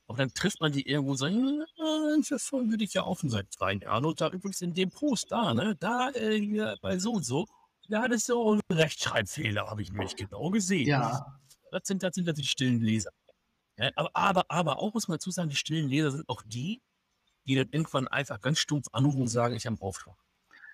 [0.07, 3.47] Aber dann trifft man die irgendwo und sagt, ja, ich verfolge dich ja offen seit
[3.59, 4.05] drei Jahren.
[4.05, 7.47] Und da übrigens in dem Post da, ne, da äh, hier bei so und so,
[7.88, 10.87] da hattest du auch einen Rechtschreibfehler, habe ich nämlich genau gesehen.
[10.87, 11.38] Ja,
[11.71, 13.11] Das sind, das sind das die stillen Leser.
[13.97, 16.81] Aber, aber, aber auch muss man dazu sagen, die stillen Leser sind auch die,
[17.47, 20.16] die dann irgendwann einfach ganz stumpf anrufen und sagen, ich habe einen Auftrag.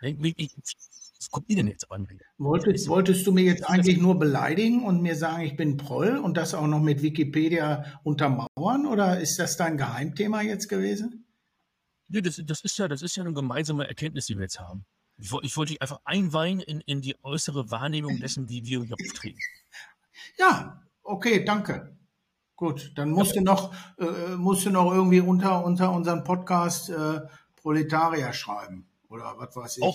[0.00, 2.06] Was kommt ihr denn jetzt an?
[2.38, 6.36] wolltest, wolltest du mir jetzt eigentlich nur beleidigen und mir sagen, ich bin Proll und
[6.36, 11.24] das auch noch mit Wikipedia untermauern oder ist das dein Geheimthema jetzt gewesen?
[12.06, 14.86] Nee, das, das, ist ja, das ist ja eine gemeinsame Erkenntnis, die wir jetzt haben.
[15.16, 18.94] Ich, ich wollte dich einfach einweihen in, in die äußere Wahrnehmung dessen, wie wir hier
[18.94, 19.40] auftreten.
[20.38, 21.97] Ja, okay, danke.
[22.58, 27.20] Gut, dann musst du noch, äh, musst du noch irgendwie unter, unter unseren Podcast äh,
[27.54, 28.84] Proletarier schreiben.
[29.08, 29.84] Oder was weiß ich.
[29.84, 29.94] Auch,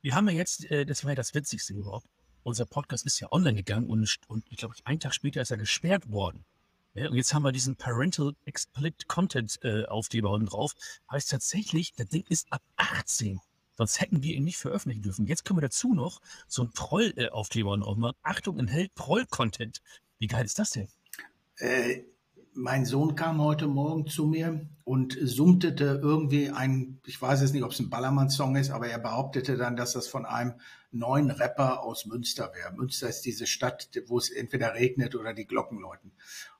[0.00, 2.06] wir haben ja jetzt, äh, das war ja das Witzigste überhaupt,
[2.44, 5.58] unser Podcast ist ja online gegangen und, und ich glaube, einen Tag später ist er
[5.58, 6.46] gesperrt worden.
[6.94, 10.72] Ja, und jetzt haben wir diesen Parental Explicit Content äh, Aufkleber unten drauf.
[11.10, 13.38] Heißt tatsächlich, das Ding ist ab 18.
[13.76, 15.26] Sonst hätten wir ihn nicht veröffentlichen dürfen.
[15.26, 18.16] Jetzt können wir dazu noch so einen Troll-Aufkleber drauf machen.
[18.22, 19.82] Achtung, enthält Troll-Content.
[20.18, 20.88] Wie geil ist das denn?
[21.62, 22.06] Äh,
[22.54, 27.62] mein Sohn kam heute Morgen zu mir und summtete irgendwie ein, ich weiß jetzt nicht,
[27.62, 30.54] ob es ein Ballermann-Song ist, aber er behauptete dann, dass das von einem
[30.90, 32.74] neuen Rapper aus Münster wäre.
[32.74, 36.10] Münster ist diese Stadt, wo es entweder regnet oder die Glocken läuten.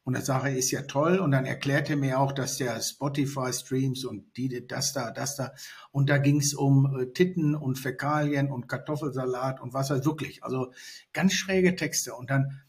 [0.05, 1.19] Und das Sache ist ja toll.
[1.19, 5.53] Und dann erklärte mir auch, dass der Spotify-Streams und die, das da, das da.
[5.91, 10.45] Und da ging es um äh, Titten und Fäkalien und Kartoffelsalat und was halt wirklich.
[10.45, 10.73] Also
[11.12, 12.15] ganz schräge Texte.
[12.15, 12.62] Und dann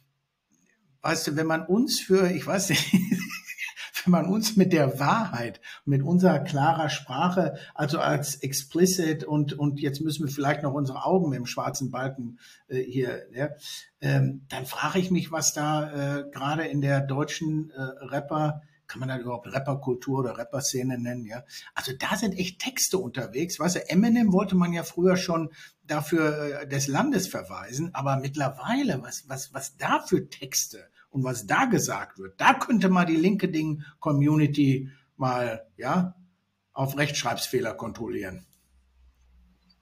[1.04, 2.92] weißt du, wenn man uns für, ich weiß nicht,
[4.04, 9.80] wenn man uns mit der Wahrheit, mit unserer klarer Sprache, also als explicit und, und
[9.80, 13.50] jetzt müssen wir vielleicht noch unsere Augen dem schwarzen Balken äh, hier, ja,
[14.02, 19.00] ähm, dann frage ich mich, was da äh, gerade in der deutschen äh, Rapper kann
[19.00, 21.44] man da überhaupt Rapperkultur oder Rapperszene nennen, ja.
[21.74, 23.58] Also da sind echt Texte unterwegs.
[23.58, 25.50] Weißt du, Eminem wollte man ja früher schon
[25.88, 31.46] dafür äh, des Landes verweisen, aber mittlerweile, was, was, was da für Texte und was
[31.46, 36.16] da gesagt wird, da könnte mal die LinkedIn-Community mal, ja,
[36.74, 38.46] auf Rechtschreibsfehler kontrollieren.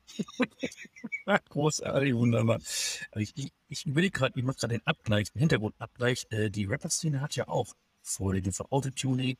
[1.49, 2.59] Großartig, wunderbar.
[3.15, 6.27] Ich, ich, ich überlege gerade, ich mache gerade den Abgleich, den Hintergrundabgleich.
[6.31, 9.37] Äh, die Rapper-Szene hat ja auch Vorliebe für Autotuning,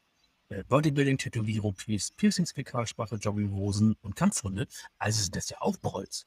[0.47, 1.75] äh, Bodybuilding, Tätowierung,
[2.15, 4.67] Piercings, Fäkalsprache, Jogginghosen und Kampfhunde.
[4.97, 6.25] Also ist das ja auch Bolz.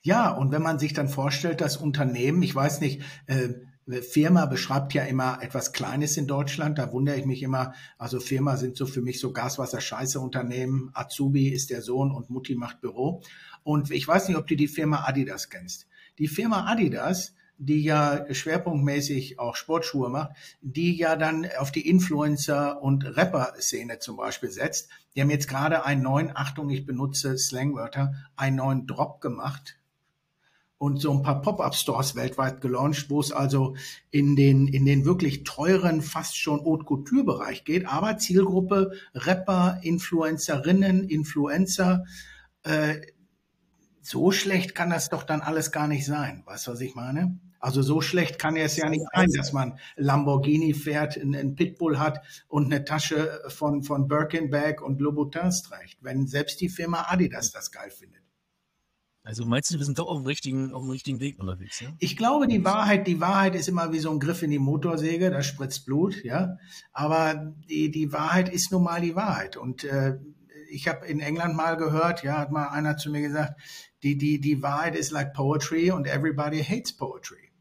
[0.00, 3.50] Ja, und wenn man sich dann vorstellt, das Unternehmen, ich weiß nicht, äh,
[3.86, 6.78] Firma beschreibt ja immer etwas Kleines in Deutschland.
[6.78, 7.74] Da wundere ich mich immer.
[7.98, 10.90] Also Firma sind so für mich so Gaswasser-Scheiße-Unternehmen.
[10.94, 13.22] Azubi ist der Sohn und Mutti macht Büro.
[13.64, 15.86] Und ich weiß nicht, ob du die Firma Adidas kennst.
[16.18, 22.82] Die Firma Adidas die ja schwerpunktmäßig auch Sportschuhe macht, die ja dann auf die Influencer-
[22.82, 24.90] und Rapper-Szene zum Beispiel setzt.
[25.14, 29.78] Die haben jetzt gerade einen neuen, Achtung, ich benutze Slangwörter, einen neuen Drop gemacht
[30.82, 33.76] und so ein paar Pop-up-Stores weltweit gelauncht, wo es also
[34.10, 41.04] in den, in den wirklich teuren, fast schon Haute Couture-Bereich geht, aber Zielgruppe Rapper, Influencerinnen,
[41.04, 42.02] Influencer,
[42.64, 43.00] äh,
[44.00, 46.42] so schlecht kann das doch dann alles gar nicht sein.
[46.46, 47.38] Weißt du, was ich meine?
[47.60, 52.18] Also so schlecht kann es ja nicht sein, dass man Lamborghini fährt, einen Pitbull hat
[52.48, 57.70] und eine Tasche von, von Birkenbag und Louboutins trägt, wenn selbst die Firma Adidas das
[57.70, 58.21] geil findet.
[59.24, 61.90] Also meinst du, wir sind doch auf dem richtigen, auf dem richtigen Weg unterwegs, ja?
[62.00, 65.30] Ich glaube, die Wahrheit, die Wahrheit ist immer wie so ein Griff in die Motorsäge,
[65.30, 66.56] da spritzt Blut, ja.
[66.92, 69.56] Aber die, die Wahrheit ist nun mal die Wahrheit.
[69.56, 70.18] Und äh,
[70.70, 73.60] ich habe in England mal gehört, ja, hat mal einer zu mir gesagt,
[74.02, 77.52] die, die, die Wahrheit ist like poetry und everybody hates poetry.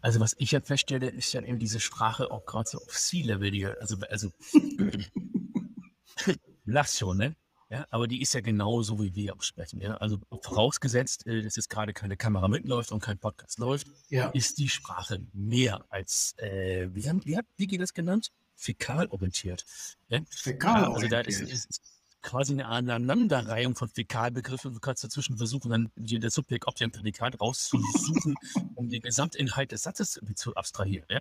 [0.00, 3.76] Also was ich ja feststelle, ist ja eben diese Sprache auch gerade so auf C-Level,
[3.80, 4.30] also, also
[6.64, 7.36] lachst schon, ne?
[7.72, 9.80] Ja, aber die ist ja genauso, wie wir auch sprechen.
[9.80, 9.94] Ja?
[9.94, 14.28] Also vorausgesetzt, äh, dass jetzt gerade keine Kamera mitläuft und kein Podcast läuft, ja.
[14.28, 18.30] ist die Sprache mehr als, äh, wie, haben, wie hat Vicky das genannt?
[18.56, 19.64] Fäkalorientiert.
[20.08, 20.20] Ja?
[20.28, 21.14] Fäkalorientiert.
[21.14, 21.80] Also da ist, ist,
[22.20, 24.74] quasi eine Aneinanderreihung von Fäkalbegriffen.
[24.74, 28.34] Du kannst dazwischen versuchen, dann der Subjekt, Objekt, Prädikat rauszusuchen,
[28.74, 31.06] um den Gesamtinhalt des Satzes zu abstrahieren.
[31.08, 31.20] Ja?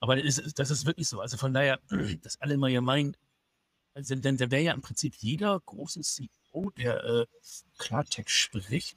[0.00, 1.20] Aber das ist, das ist wirklich so.
[1.20, 1.78] Also von daher,
[2.22, 3.14] dass alle mal ja meinen,
[4.00, 7.26] also, denn da wäre ja im Prinzip jeder große CEO, der äh,
[7.78, 8.96] Klartext spricht,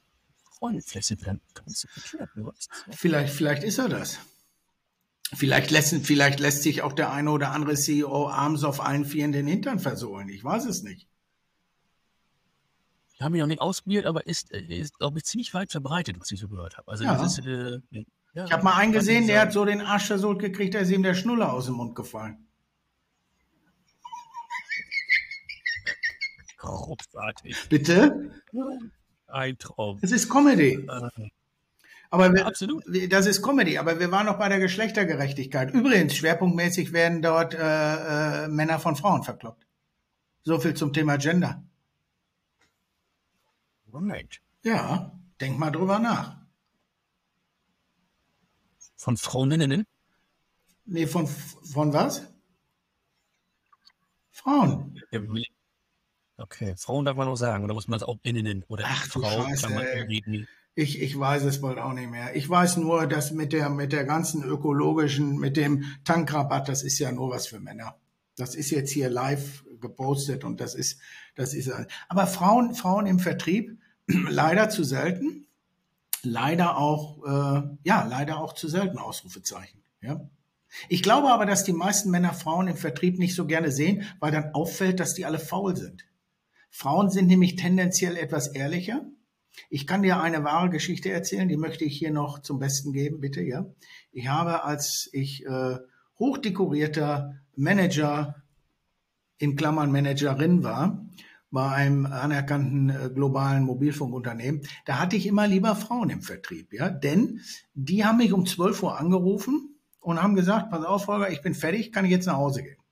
[1.54, 2.30] ganz verkehrt.
[2.90, 4.18] Vielleicht, vielleicht ist er das.
[5.34, 9.32] Vielleicht lässt, vielleicht lässt sich auch der eine oder andere CEO abends auf allen Vieren
[9.32, 10.28] den Hintern versohlen.
[10.28, 11.08] Ich weiß es nicht
[13.24, 16.30] haben ihn noch nicht ausprobiert, aber ist, äh, ist glaube ich, ziemlich weit verbreitet, was
[16.30, 16.90] ich so gehört habe.
[16.90, 17.24] Also ja.
[17.24, 17.80] ist, äh,
[18.34, 20.90] ja, ich habe mal einen gesehen, der hat so den Arsch versohlt gekriegt, da ist
[20.90, 22.46] ihm der Schnuller aus dem Mund gefallen.
[26.74, 27.68] Großartig.
[27.68, 28.30] Bitte?
[29.28, 29.98] Ein Traum.
[30.02, 30.86] Es ist Comedy.
[30.88, 31.30] Äh,
[32.10, 32.84] aber wir, ja, absolut.
[33.08, 35.72] Das ist Comedy, aber wir waren noch bei der Geschlechtergerechtigkeit.
[35.72, 39.66] Übrigens, schwerpunktmäßig werden dort äh, äh, Männer von Frauen verkloppt.
[40.42, 41.62] So viel zum Thema Gender.
[43.86, 44.40] Moment.
[44.62, 46.36] Ja, denk mal drüber nach.
[48.96, 49.86] Von Frauen?
[50.86, 52.26] Nee, von, von was?
[54.30, 55.00] Frauen.
[56.36, 59.44] Okay, Frauen darf man auch sagen, oder muss man es auch innen oder Ach, Frau
[59.60, 60.48] kann man reden.
[60.74, 62.34] Ich, ich weiß es bald auch nicht mehr.
[62.34, 66.98] Ich weiß nur, dass mit der, mit der ganzen ökologischen, mit dem Tankrabatt, das ist
[66.98, 67.96] ja nur was für Männer.
[68.36, 70.98] Das ist jetzt hier live gepostet und das ist,
[71.36, 71.70] das ist,
[72.08, 75.46] aber Frauen, Frauen im Vertrieb, leider zu selten.
[76.26, 80.26] Leider auch, äh, ja, leider auch zu selten Ausrufezeichen, ja.
[80.88, 84.32] Ich glaube aber, dass die meisten Männer Frauen im Vertrieb nicht so gerne sehen, weil
[84.32, 86.04] dann auffällt, dass die alle faul sind.
[86.76, 89.06] Frauen sind nämlich tendenziell etwas ehrlicher.
[89.70, 93.20] Ich kann dir eine wahre Geschichte erzählen, die möchte ich hier noch zum Besten geben,
[93.20, 93.66] bitte, ja.
[94.10, 95.78] Ich habe, als ich äh,
[96.18, 98.42] hochdekorierter Manager
[99.38, 101.06] in Klammern Managerin war,
[101.52, 106.90] bei einem anerkannten äh, globalen Mobilfunkunternehmen, da hatte ich immer lieber Frauen im Vertrieb, ja,
[106.90, 107.40] denn
[107.74, 111.54] die haben mich um 12 Uhr angerufen und haben gesagt, pass auf, Holger, ich bin
[111.54, 112.83] fertig, kann ich jetzt nach Hause gehen.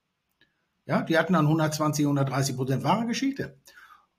[0.86, 3.56] Ja, die hatten dann 120, 130 Prozent wahre Geschichte.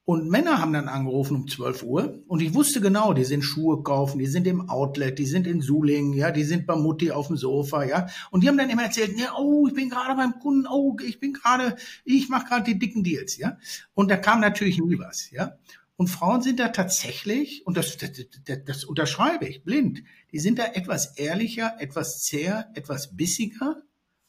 [0.06, 3.84] Und Männer haben dann angerufen um 12 Uhr und ich wusste genau, die sind Schuhe
[3.84, 7.28] kaufen, die sind im Outlet, die sind in Suling, ja, die sind bei Mutti auf
[7.28, 8.08] dem Sofa, ja.
[8.30, 11.22] Und die haben dann immer erzählt, ja, oh, ich bin gerade beim Kunden, oh, ich
[11.22, 13.58] bin gerade, ich mache gerade die dicken Deals, ja.
[13.94, 15.54] Und da kam natürlich nie was, ja.
[15.96, 18.12] Und Frauen sind da tatsächlich, und das, das,
[18.44, 23.83] das, das unterschreibe ich blind, die sind da etwas ehrlicher, etwas zäher, etwas bissiger,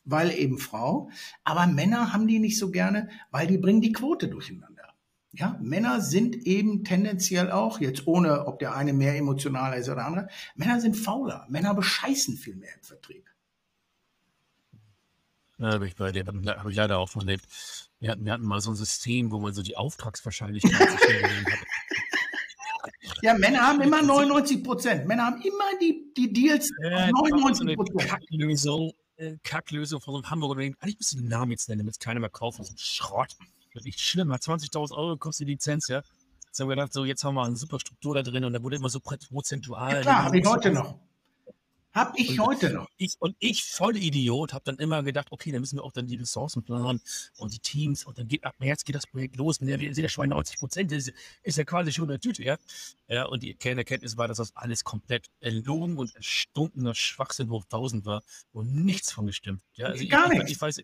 [0.05, 1.11] weil eben Frau.
[1.45, 4.75] Aber Männer haben die nicht so gerne, weil die bringen die Quote durcheinander.
[5.33, 9.97] Ja, Männer sind eben tendenziell auch, jetzt ohne, ob der eine mehr emotionaler ist oder
[9.97, 11.47] der andere, Männer sind fauler.
[11.49, 13.29] Männer bescheißen viel mehr im Vertrieb.
[15.59, 17.47] Ja, habe ich bei dir, habe ich leider auch von erlebt.
[17.99, 21.01] Wir hatten, wir hatten mal so ein System, wo man so die Auftragswahrscheinlichkeit hat.
[23.23, 25.07] Ja, Männer haben immer 99 Prozent.
[25.07, 28.59] Männer haben immer die, die Deals ja, 99 Prozent.
[28.59, 31.95] So äh, Kacklösung von so einem Hamburger Eigentlich müsste ich den Namen jetzt nennen, damit
[31.95, 32.59] es keiner mehr kauft.
[32.59, 33.37] Das ist ein Schrott
[33.83, 36.03] nicht schlimm, hat 20.000 Euro kostet die Lizenz, ja.
[36.47, 38.63] Jetzt haben wir gedacht, so, jetzt haben wir eine super Struktur da drin und da
[38.63, 39.95] wurde immer so prozentual.
[39.95, 40.95] Ja, klar, habe ich heute noch.
[41.95, 42.89] Hab ich und heute noch.
[42.97, 46.07] Ich, und ich, voll Idiot, habe dann immer gedacht, okay, dann müssen wir auch dann
[46.07, 47.01] die Ressourcen planen
[47.39, 49.61] und die Teams und dann geht ab März geht das Projekt los.
[49.61, 51.13] Wenn der, der Schwein 90 Prozent ist,
[51.45, 52.57] ist ja quasi schon eine Tüte, ja.
[53.07, 58.05] Ja, und die Kernerkenntnis war, dass das alles komplett erlogen und erstunkener Schwachsinn hoch 1000
[58.05, 59.63] war und nichts von gestimmt.
[59.75, 60.51] Ja, also Gar ich, nichts.
[60.51, 60.83] Ich weiß,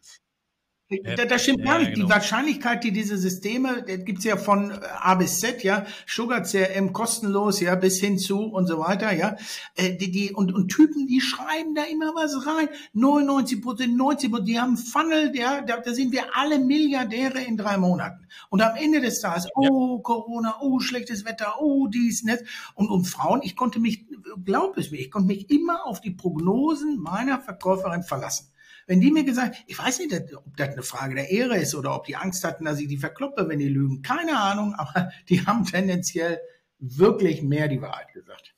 [0.98, 1.94] da, das stimmt gar nicht.
[1.94, 2.06] Genau.
[2.06, 6.92] Die Wahrscheinlichkeit, die diese Systeme, das gibt's ja von A bis Z, ja, Sugar CRM
[6.92, 9.36] kostenlos, ja, bis hin zu und so weiter, ja.
[9.76, 12.68] Äh, die, die, und, und Typen, die schreiben da immer was rein.
[12.92, 17.56] 99 Prozent, 90 Prozent, die haben Funnel, ja, da, da sind wir alle Milliardäre in
[17.56, 18.26] drei Monaten.
[18.48, 20.02] Und am Ende des Tages, oh, ja.
[20.02, 22.42] Corona, oh, schlechtes Wetter, oh, dies, nicht.
[22.74, 24.06] Und, und Frauen, ich konnte mich,
[24.44, 28.50] glaub es mir, ich konnte mich immer auf die Prognosen meiner Verkäuferin verlassen.
[28.90, 31.94] Wenn die mir gesagt, ich weiß nicht, ob das eine Frage der Ehre ist oder
[31.94, 35.46] ob die Angst hatten, dass ich die verkloppe, wenn die lügen, keine Ahnung, aber die
[35.46, 36.40] haben tendenziell
[36.80, 38.56] wirklich mehr die Wahrheit gesagt.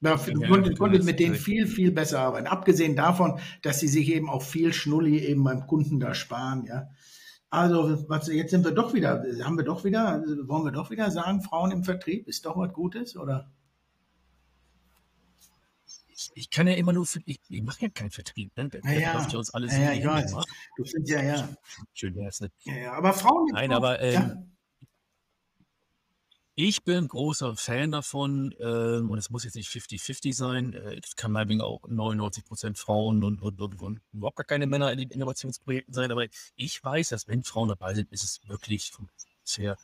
[0.00, 2.46] Da ja, konnte, konnte mit denen viel, viel besser arbeiten.
[2.46, 6.88] Abgesehen davon, dass sie sich eben auch viel Schnulli eben beim Kunden da sparen, ja.
[7.50, 11.10] Also, was, jetzt sind wir doch wieder, haben wir doch wieder, wollen wir doch wieder
[11.10, 13.50] sagen, Frauen im Vertrieb ist doch was Gutes, oder?
[16.18, 18.56] Ich, ich kann ja immer nur, für, ich, ich mache ja keinen Vertrieb.
[18.56, 18.68] Ne?
[18.68, 20.32] Da, ja, läuft ja uns alles ja, ja, ich weiß.
[20.76, 21.48] Du findest ja, ja.
[21.94, 22.52] Schön es nicht.
[22.64, 23.48] Ja, ja, aber Frauen.
[23.52, 24.42] Nein, aber ähm, ja.
[26.56, 30.72] ich bin großer Fan davon ähm, und es muss jetzt nicht 50-50 sein.
[30.74, 34.66] Äh, es kann meinetwegen auch 99 Prozent Frauen und, und, und, und, überhaupt gar keine
[34.66, 36.10] Männer in den Innovationsprojekten sein.
[36.10, 36.26] Aber
[36.56, 38.92] ich weiß, dass wenn Frauen dabei sind, ist es wirklich
[39.44, 39.76] sehr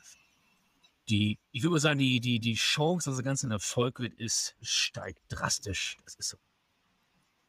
[1.09, 4.13] die, ich würde mal sagen, die, die, die Chance, dass das Ganze ein Erfolg wird,
[4.15, 5.97] ist, steigt drastisch.
[6.03, 6.37] Das ist so.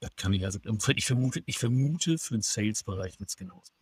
[0.01, 0.59] Das kann ich also,
[0.95, 3.73] ich vermute, ich vermute, für den Sales-Bereich wird es genauso.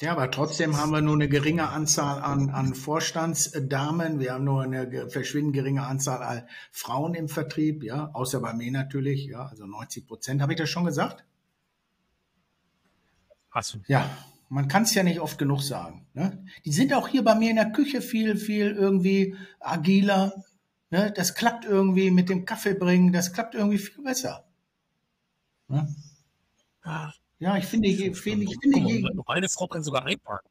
[0.00, 4.18] Ja, aber trotzdem haben wir nur eine geringe Anzahl an, an Vorstandsdamen.
[4.18, 8.72] Wir haben nur eine verschwindend geringe Anzahl an Frauen im Vertrieb, ja, außer bei mir
[8.72, 10.40] natürlich, ja, also 90 Prozent.
[10.40, 11.24] Habe ich das schon gesagt?
[13.50, 13.78] Hast du?
[13.88, 14.10] Ja,
[14.50, 16.06] man kann es ja nicht oft genug sagen.
[16.12, 16.44] Ne?
[16.64, 20.44] Die sind auch hier bei mir in der Küche viel, viel irgendwie agiler.
[20.90, 21.12] Ne?
[21.14, 24.44] Das klappt irgendwie mit dem Kaffee bringen, das klappt irgendwie viel besser.
[25.68, 25.94] Ne?
[27.38, 30.50] Ja, ich finde, ich finde, ich finde, je, meine Frau kann sogar einparken.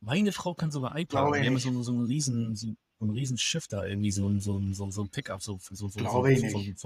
[0.00, 1.42] Meine Frau kann sogar einparken.
[1.42, 2.68] Wir haben so, so einen riesen, so
[3.00, 5.98] einen riesen Schiff da irgendwie, so ein, so ein, so ein Pickup, so, so, so,
[5.98, 6.78] Glaube ich nicht.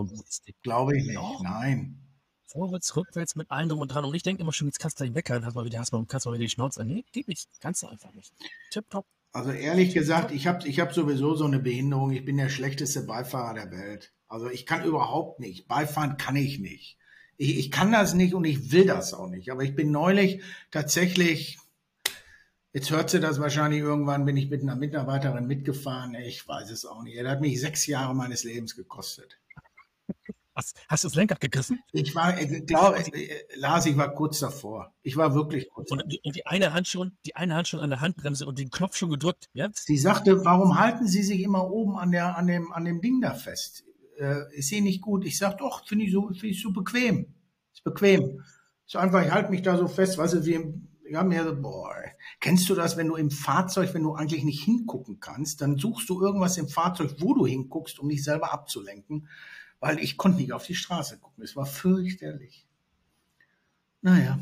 [0.62, 1.42] Glaube ich nicht.
[1.42, 2.09] Nein
[2.50, 4.04] vorwärts, rückwärts mit allen drum und dran.
[4.04, 6.04] Und ich denke immer schon, jetzt kannst du gleich weckern, hast mal wieder, hast mal,
[6.06, 6.84] kannst mal wieder die Schnauze.
[6.84, 7.48] Nee, geht nicht.
[7.60, 8.32] Kannst du einfach nicht.
[8.70, 9.06] Tipptopp.
[9.32, 12.10] Also ehrlich gesagt, ich habe ich hab sowieso so eine Behinderung.
[12.10, 14.12] Ich bin der schlechteste Beifahrer der Welt.
[14.28, 15.68] Also ich kann überhaupt nicht.
[15.68, 16.98] Beifahren kann ich nicht.
[17.36, 19.50] Ich, ich kann das nicht und ich will das auch nicht.
[19.50, 21.58] Aber ich bin neulich tatsächlich
[22.72, 26.14] Jetzt hört sie das wahrscheinlich irgendwann, bin ich mit einer Mitarbeiterin mitgefahren.
[26.14, 27.16] Ich weiß es auch nicht.
[27.16, 29.40] Er hat mich sechs Jahre meines Lebens gekostet.
[30.60, 31.80] Hast, hast du das Lenkrad gegriffen?
[31.90, 34.92] Ich war, ich glaube, äh, Lars, ich war kurz davor.
[35.02, 37.88] Ich war wirklich kurz und, und, die eine Hand schon, die eine Hand schon an
[37.88, 39.48] der Handbremse und den Knopf schon gedrückt.
[39.54, 39.70] Ja?
[39.72, 43.22] Sie sagte, warum halten Sie sich immer oben an der, an dem, an dem Ding
[43.22, 43.84] da fest?
[44.18, 45.24] Äh, ist Sie nicht gut?
[45.24, 47.32] Ich sag doch, finde ich so, finde ich so bequem.
[47.72, 48.44] Ist bequem.
[48.86, 51.58] Ist einfach, ich halte mich da so fest, weißt du, wie, wir haben ja so,
[51.58, 51.94] boah,
[52.38, 56.10] kennst du das, wenn du im Fahrzeug, wenn du eigentlich nicht hingucken kannst, dann suchst
[56.10, 59.26] du irgendwas im Fahrzeug, wo du hinguckst, um dich selber abzulenken
[59.80, 61.42] weil ich konnte nicht auf die Straße gucken.
[61.42, 62.66] Es war fürchterlich.
[64.02, 64.38] Naja.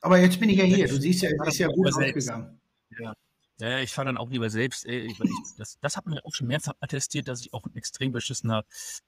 [0.00, 0.88] Aber jetzt bin ich ja hier.
[0.88, 2.60] Du siehst ja, es ist ja gut ausgegangen.
[2.98, 3.14] Ja.
[3.58, 4.84] Ja, ich fahre dann auch lieber selbst.
[4.84, 5.18] Ich,
[5.56, 8.66] das, das hat mir auch schon mehrfach attestiert, dass ich auch ein extrem beschissener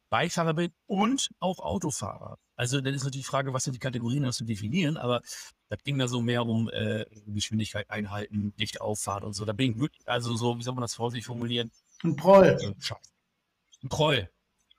[0.08, 2.38] Beifahrer bin und auch Autofahrer.
[2.56, 5.20] Also dann ist natürlich die Frage, was sind die Kategorien, das zu definieren, aber
[5.68, 9.44] das ging da so mehr um äh, Geschwindigkeit einhalten, dicht auffahren und so.
[9.44, 11.70] Da bin ich wirklich, also so, wie soll man das vorsichtig formulieren?
[12.02, 12.74] Ein Proll.
[13.82, 14.30] Ein Proll.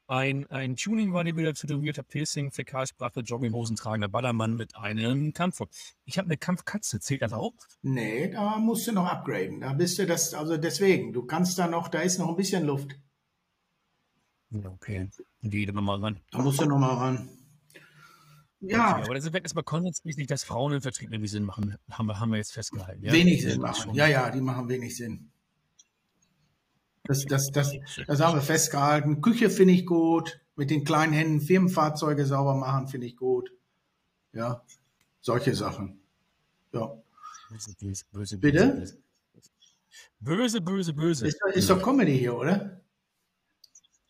[0.09, 5.69] Ein, ein Tuning-Bodybuilder, tätowierter Piercing, Fäkalsprache, Jogginghosen tragender Ballermann mit einem Kampfrock.
[6.05, 7.53] Ich habe eine Kampfkatze, zählt das auch?
[7.83, 9.61] Nee, da musst du noch upgraden.
[9.61, 12.65] Da bist du das, also deswegen, du kannst da noch, da ist noch ein bisschen
[12.65, 12.95] Luft.
[14.51, 16.19] Okay, die da nochmal ran.
[16.31, 17.29] Da musst du nochmal ran.
[18.61, 18.93] Ja.
[18.93, 22.19] Okay, aber das ist erstmal konsensmäßig, dass Frauen im Vertrieb irgendwie Sinn machen, haben wir,
[22.19, 23.03] haben wir jetzt festgehalten.
[23.03, 23.13] Ja?
[23.13, 23.93] Wenig Sinn machen.
[23.93, 25.28] Ja, ja, die machen wenig Sinn.
[27.09, 27.73] Das, das, das,
[28.05, 29.19] das haben wir festgehalten.
[29.19, 30.39] Küche finde ich gut.
[30.55, 33.51] Mit den kleinen Händen Firmenfahrzeuge sauber machen finde ich gut.
[34.31, 34.63] Ja,
[35.19, 35.99] solche Sachen.
[36.71, 36.95] Ja.
[37.49, 38.99] Böse, böse, böse, Bitte?
[40.19, 41.27] Böse, böse, böse.
[41.27, 42.79] Ist, ist doch Comedy hier, oder?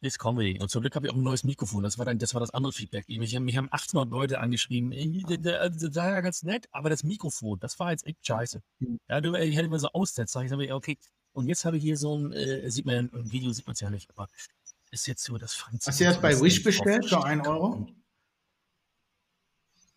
[0.02, 0.60] Ist Comedy.
[0.60, 1.84] Und zum Glück habe ich auch ein neues Mikrofon.
[1.84, 3.08] Das war dann, das war das andere Feedback.
[3.08, 4.92] Mich, mich haben 800 Leute angeschrieben.
[5.26, 8.62] Das war ja ganz nett, aber das Mikrofon, das war jetzt echt scheiße.
[8.80, 9.00] Hm.
[9.08, 10.42] Ja, ich hätte mal so Aussetzer.
[10.44, 10.98] Ich sage, okay,
[11.34, 13.80] und jetzt habe ich hier so ein, äh, sieht man im Video sieht man es
[13.80, 14.30] ja nicht, aber
[14.92, 15.88] ist jetzt so das Franz.
[15.88, 17.88] Hast du das bei Wish bestellt für 1 Euro?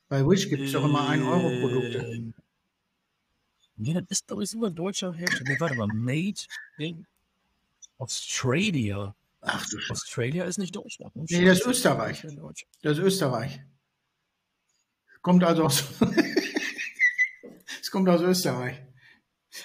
[0.08, 1.98] Bei Wish gibt es doch immer 1 Euro Produkte.
[1.98, 2.34] Ähm,
[3.76, 5.50] nee, das ist, glaube ich, immer ein deutscher Hersteller.
[5.50, 6.40] Nee, warte mal, Made
[6.76, 7.06] in
[7.98, 9.14] Australia.
[9.40, 9.92] Ach du Scheiße.
[9.92, 11.16] Australia ist nicht Deutschland.
[11.16, 11.24] Ne?
[11.28, 12.26] Nee, das ist Österreich.
[12.82, 13.60] Das ist Österreich.
[15.22, 15.84] Kommt also aus.
[17.80, 18.82] es kommt aus Österreich.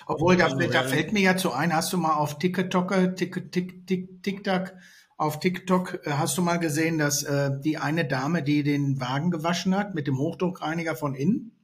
[0.05, 3.87] Obwohl, da, da fällt mir ja zu ein, hast du mal auf TikTok, Tik, Tik,
[3.87, 4.73] Tik, TikTok,
[5.17, 9.31] auf TikTok, äh, hast du mal gesehen, dass äh, die eine Dame, die den Wagen
[9.31, 11.56] gewaschen hat mit dem Hochdruckreiniger von innen,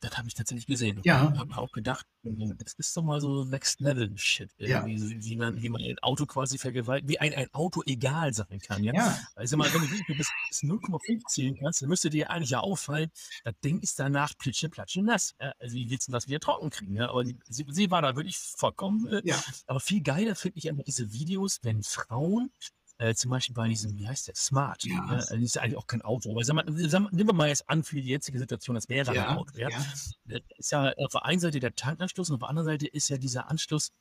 [0.00, 1.00] das habe ich tatsächlich gesehen.
[1.04, 1.30] Ja.
[1.32, 4.84] Ich habe auch gedacht, das ist doch mal so Next Level Shit, ja.
[4.86, 8.84] wie man, wie man ein Auto quasi vergewaltigt, wie ein, ein Auto egal sein kann,
[8.84, 8.94] ja.
[8.94, 9.18] ja.
[9.34, 13.10] Also mal, wenn du bis, bis 0,5 zählen kannst, dann müsste dir eigentlich ja auffallen,
[13.44, 15.34] das Ding ist danach plitsche, platsche nass.
[15.40, 15.52] Ja?
[15.58, 16.96] Also wie willst du das wieder trocken kriegen?
[16.96, 17.10] Ja?
[17.10, 19.06] Aber die, sie, sie, war da wirklich vollkommen.
[19.08, 19.42] Äh, ja.
[19.66, 22.50] Aber viel geiler finde ich einfach diese Videos, wenn Frauen
[22.98, 24.84] äh, zum Beispiel bei diesem, wie heißt der, Smart.
[24.84, 24.94] Ja.
[24.94, 26.30] ja das ist ja eigentlich auch kein Auto.
[26.30, 28.88] Aber sag mal, sag mal, nehmen wir mal jetzt an für die jetzige Situation, das
[28.88, 29.58] wäre ja, ein Auto.
[29.58, 29.68] Ja?
[29.68, 29.78] ja.
[30.24, 33.08] Das ist ja auf der einen Seite der Tankanschluss und auf der anderen Seite ist
[33.08, 33.92] ja dieser Anschluss,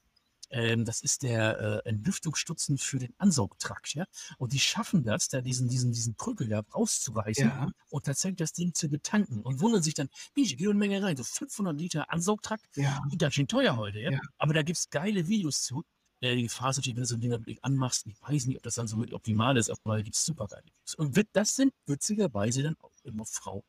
[0.51, 4.05] ähm, das ist der äh, Entlüftungsstutzen für den Ansaugtrakt, ja.
[4.37, 7.71] Und die schaffen das, da diesen, diesen, diesen Prügel da rauszureißen ja.
[7.89, 11.01] und tatsächlich das Ding zu betanken und wundern sich dann, wie, ich gehe eine Menge
[11.01, 13.03] rein, so 500 Liter Ansaugtrakt, ja.
[13.17, 14.11] ganz schön teuer heute, ja.
[14.11, 14.19] ja.
[14.37, 15.83] Aber da gibt es geile Videos zu,
[16.21, 18.57] äh, die Gefahr ist natürlich, wenn du so ein Ding wirklich anmachst, ich weiß nicht,
[18.57, 20.95] ob das dann so optimal ist, aber die super geil ist.
[20.97, 23.63] Und wird, das sind witzigerweise dann auch immer Frauen.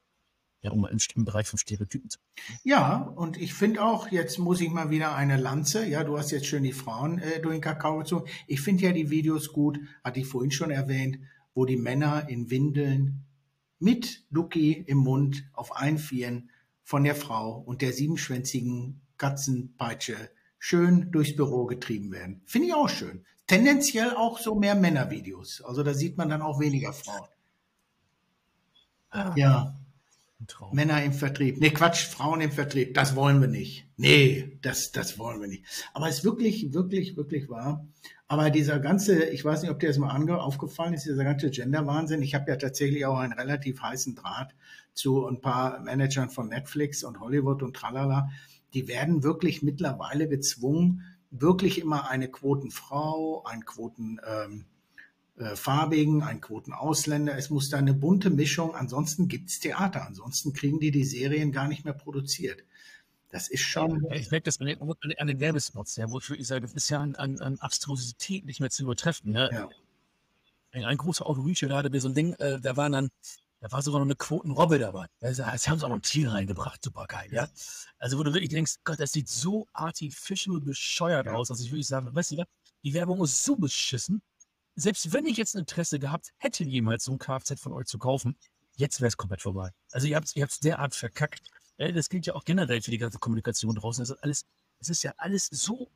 [0.62, 2.18] Ja, um mal im, im Bereich von Stereotypen zu.
[2.64, 5.86] Ja, und ich finde auch, jetzt muss ich mal wieder eine Lanze.
[5.86, 8.28] Ja, du hast jetzt schön die Frauen äh, durch den Kakao gezogen.
[8.46, 11.18] Ich finde ja die Videos gut, hatte ich vorhin schon erwähnt,
[11.54, 13.26] wo die Männer in Windeln
[13.78, 16.50] mit Lucky im Mund auf allen Vieren
[16.82, 22.42] von der Frau und der siebenschwänzigen Katzenpeitsche schön durchs Büro getrieben werden.
[22.46, 23.24] Finde ich auch schön.
[23.46, 25.62] Tendenziell auch so mehr Männervideos.
[25.62, 27.28] Also da sieht man dann auch weniger Frauen.
[29.10, 29.78] Ah, ja.
[30.72, 31.58] Männer im Vertrieb.
[31.58, 32.92] Nee, Quatsch, Frauen im Vertrieb.
[32.94, 33.88] Das wollen wir nicht.
[33.96, 35.64] Nee, das, das wollen wir nicht.
[35.94, 37.86] Aber es ist wirklich, wirklich, wirklich wahr.
[38.28, 41.50] Aber dieser ganze, ich weiß nicht, ob dir das mal ange aufgefallen ist, dieser ganze
[41.50, 42.22] Gender-Wahnsinn.
[42.22, 44.54] Ich habe ja tatsächlich auch einen relativ heißen Draht
[44.92, 48.28] zu ein paar Managern von Netflix und Hollywood und tralala
[48.76, 54.66] die werden wirklich mittlerweile gezwungen, wirklich immer eine Quotenfrau, einen Quoten ähm,
[55.38, 57.38] äh, Farbigen, einen Quotenausländer.
[57.38, 58.74] Es muss da eine bunte Mischung.
[58.74, 60.06] Ansonsten gibt's Theater.
[60.06, 62.64] Ansonsten kriegen die die Serien gar nicht mehr produziert.
[63.30, 64.06] Das ist schon.
[64.12, 67.00] Ich merke das an den, an den Werbespots, ja, wofür ich sage, das ist ja
[67.00, 69.32] an, an, an Abstrusität nicht mehr zu übertreffen.
[69.32, 69.50] Ja.
[69.50, 69.70] ja.
[70.72, 73.10] Ein, ein großer da hatte wir so ein Ding, äh, da waren dann
[73.66, 75.06] Da war sogar noch eine Quotenrobbe dabei.
[75.20, 77.48] Also, sie haben auch noch ein Tier reingebracht, super geil, ja.
[77.98, 81.32] Also, wo du wirklich denkst, Gott, das sieht so artificial bescheuert ja.
[81.32, 82.44] aus, dass ich wirklich sage, weißt du,
[82.84, 84.22] die Werbung ist so beschissen.
[84.76, 87.98] Selbst wenn ich jetzt ein Interesse gehabt hätte, jemals so ein Kfz von euch zu
[87.98, 88.36] kaufen,
[88.76, 89.72] jetzt wäre es komplett vorbei.
[89.90, 91.50] Also, ihr habt es ihr derart verkackt.
[91.76, 94.02] Das gilt ja auch generell für die ganze Kommunikation draußen.
[94.02, 94.44] Das ist alles,
[94.78, 95.90] es ist ja alles so,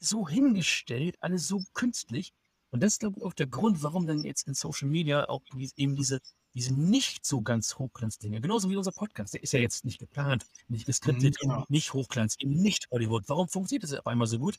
[0.00, 2.32] so hingestellt, alles so künstlich.
[2.70, 5.42] Und das ist, glaube ich, auch der Grund, warum dann jetzt in Social Media auch
[5.76, 6.20] eben diese,
[6.54, 10.46] diese nicht so ganz Hochglanz-Dinge, genauso wie unser Podcast, der ist ja jetzt nicht geplant,
[10.68, 11.64] nicht geskriptet, genau.
[11.68, 13.24] nicht Hochglanz, eben nicht Hollywood.
[13.28, 14.58] Warum funktioniert das auf einmal so gut?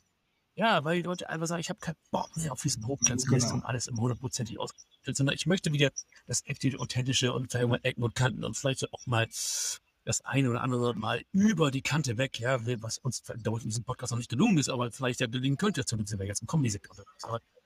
[0.56, 3.56] Ja, weil die Leute einfach sagen, ich habe keinen Bock mehr auf diesen Hochglanzmist genau.
[3.56, 5.92] und alles im hundertprozentig ausgestellt, sondern ich möchte wieder
[6.28, 9.28] das echte, authentische und vielleicht mal Ecken und Kanten und vielleicht auch mal
[10.06, 14.12] das eine oder andere Mal über die Kante weg, ja, was uns in diesem Podcast
[14.12, 16.98] noch nicht gelungen ist, aber vielleicht ja gelingen könnte, zumindest wir jetzt einen Comedy-Sektor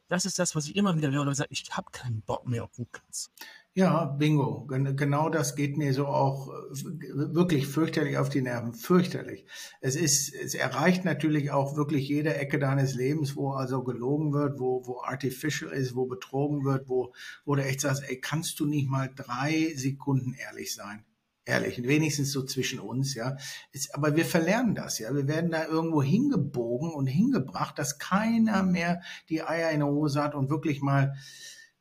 [0.10, 2.64] das ist das, was ich immer wieder höre und sage, ich habe keinen Bock mehr
[2.64, 3.32] auf Hochglanz.
[3.78, 4.66] Ja, bingo.
[4.66, 8.74] Genau das geht mir so auch äh, wirklich fürchterlich auf die Nerven.
[8.74, 9.45] Fürchterlich.
[9.82, 14.60] Es ist, es erreicht natürlich auch wirklich jede Ecke deines Lebens, wo also gelogen wird,
[14.60, 17.14] wo, wo artificial ist, wo betrogen wird, wo,
[17.45, 21.05] wo du echt sagst, ey, kannst du nicht mal drei Sekunden ehrlich sein?
[21.48, 23.38] Ehrlich, wenigstens so zwischen uns, ja.
[23.72, 25.16] Ist, aber wir verlernen das, ja.
[25.16, 30.22] Wir werden da irgendwo hingebogen und hingebracht, dass keiner mehr die Eier in der Hose
[30.22, 31.16] hat und wirklich mal,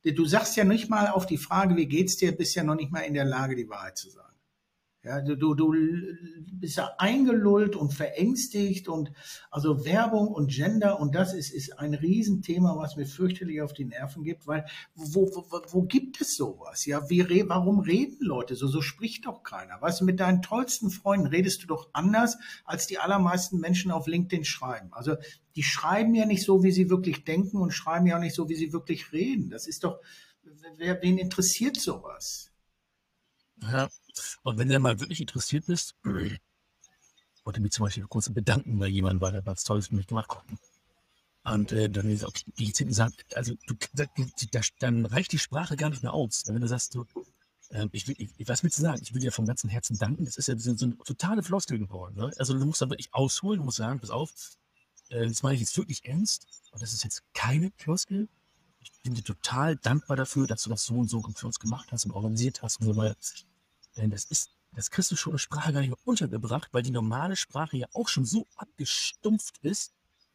[0.04, 2.92] du sagst ja nicht mal auf die Frage, wie geht's dir, bist ja noch nicht
[2.92, 4.25] mal in der Lage, die Wahrheit zu sagen.
[5.06, 5.72] Ja, du, du,
[6.58, 9.12] bist ja eingelullt und verängstigt und
[9.52, 13.84] also Werbung und Gender und das ist, ist ein Riesenthema, was mir fürchterlich auf die
[13.84, 16.86] Nerven gibt, weil wo, wo, wo gibt es sowas?
[16.86, 18.66] Ja, wie, warum reden Leute so?
[18.66, 19.80] So spricht doch keiner.
[19.80, 24.08] Weißt du, mit deinen tollsten Freunden redest du doch anders, als die allermeisten Menschen auf
[24.08, 24.88] LinkedIn schreiben.
[24.90, 25.14] Also
[25.54, 28.48] die schreiben ja nicht so, wie sie wirklich denken und schreiben ja auch nicht so,
[28.48, 29.50] wie sie wirklich reden.
[29.50, 30.00] Das ist doch,
[30.78, 32.50] wer, wen interessiert sowas?
[33.62, 33.88] Ja,
[34.42, 35.94] und wenn du dann mal wirklich interessiert bist,
[37.44, 40.30] wollte mich zum Beispiel kurz bedanken bei jemandem, weil er was Tolles für mich gemacht
[40.30, 40.44] hat.
[41.44, 44.04] Und äh, dann ist auch die Zitten sagt, also du, da,
[44.50, 46.42] da, dann reicht die Sprache gar nicht mehr aus.
[46.46, 47.06] Wenn du sagst, du,
[47.70, 49.00] äh, ich will, ich, was willst du sagen?
[49.00, 50.24] Ich will dir von ganzem Herzen danken.
[50.24, 52.16] Das ist ja so, so eine totale Floskel geworden.
[52.16, 52.32] Ne?
[52.36, 54.32] Also du musst da wirklich ausholen, du musst sagen, pass auf,
[55.10, 56.48] äh, das meine ich jetzt wirklich ernst.
[56.72, 58.28] Und das ist jetzt keine Floskel.
[58.94, 61.88] Ich bin dir total dankbar dafür, dass du das so und so für uns gemacht
[61.90, 63.16] hast und organisiert hast und so weiter.
[63.96, 66.90] Denn das ist, das kriegst du schon in Sprache gar nicht mehr untergebracht, weil die
[66.90, 69.92] normale Sprache ja auch schon so abgestumpft ist,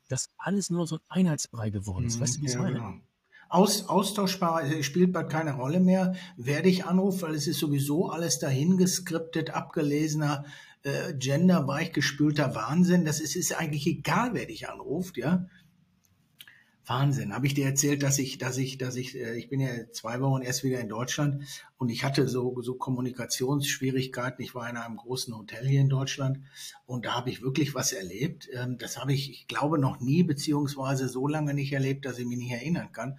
[0.10, 2.20] dass alles nur so ein Einheitsbrei geworden ist.
[2.20, 2.76] Weißt du, wie ich ja, meine?
[2.76, 2.93] Genau.
[3.49, 6.16] Aus, austauschbar äh, spielt bald keine Rolle mehr.
[6.38, 10.45] Werde ich anrufen, weil es ist sowieso alles dahin geskriptet, abgelesener,
[10.84, 13.06] äh, genderweichgespülter Wahnsinn.
[13.06, 15.45] Das ist, ist eigentlich egal, wer dich anruft, ja.
[16.86, 17.34] Wahnsinn.
[17.34, 20.20] Habe ich dir erzählt, dass ich, dass ich, dass ich, äh, ich bin ja zwei
[20.22, 21.44] Wochen erst wieder in Deutschland
[21.78, 24.44] und ich hatte so, so Kommunikationsschwierigkeiten.
[24.44, 26.40] Ich war in einem großen Hotel hier in Deutschland
[26.86, 28.50] und da habe ich wirklich was erlebt.
[28.54, 32.26] Ähm, das habe ich, ich glaube, noch nie beziehungsweise so lange nicht erlebt, dass ich
[32.26, 33.18] mich nicht erinnern kann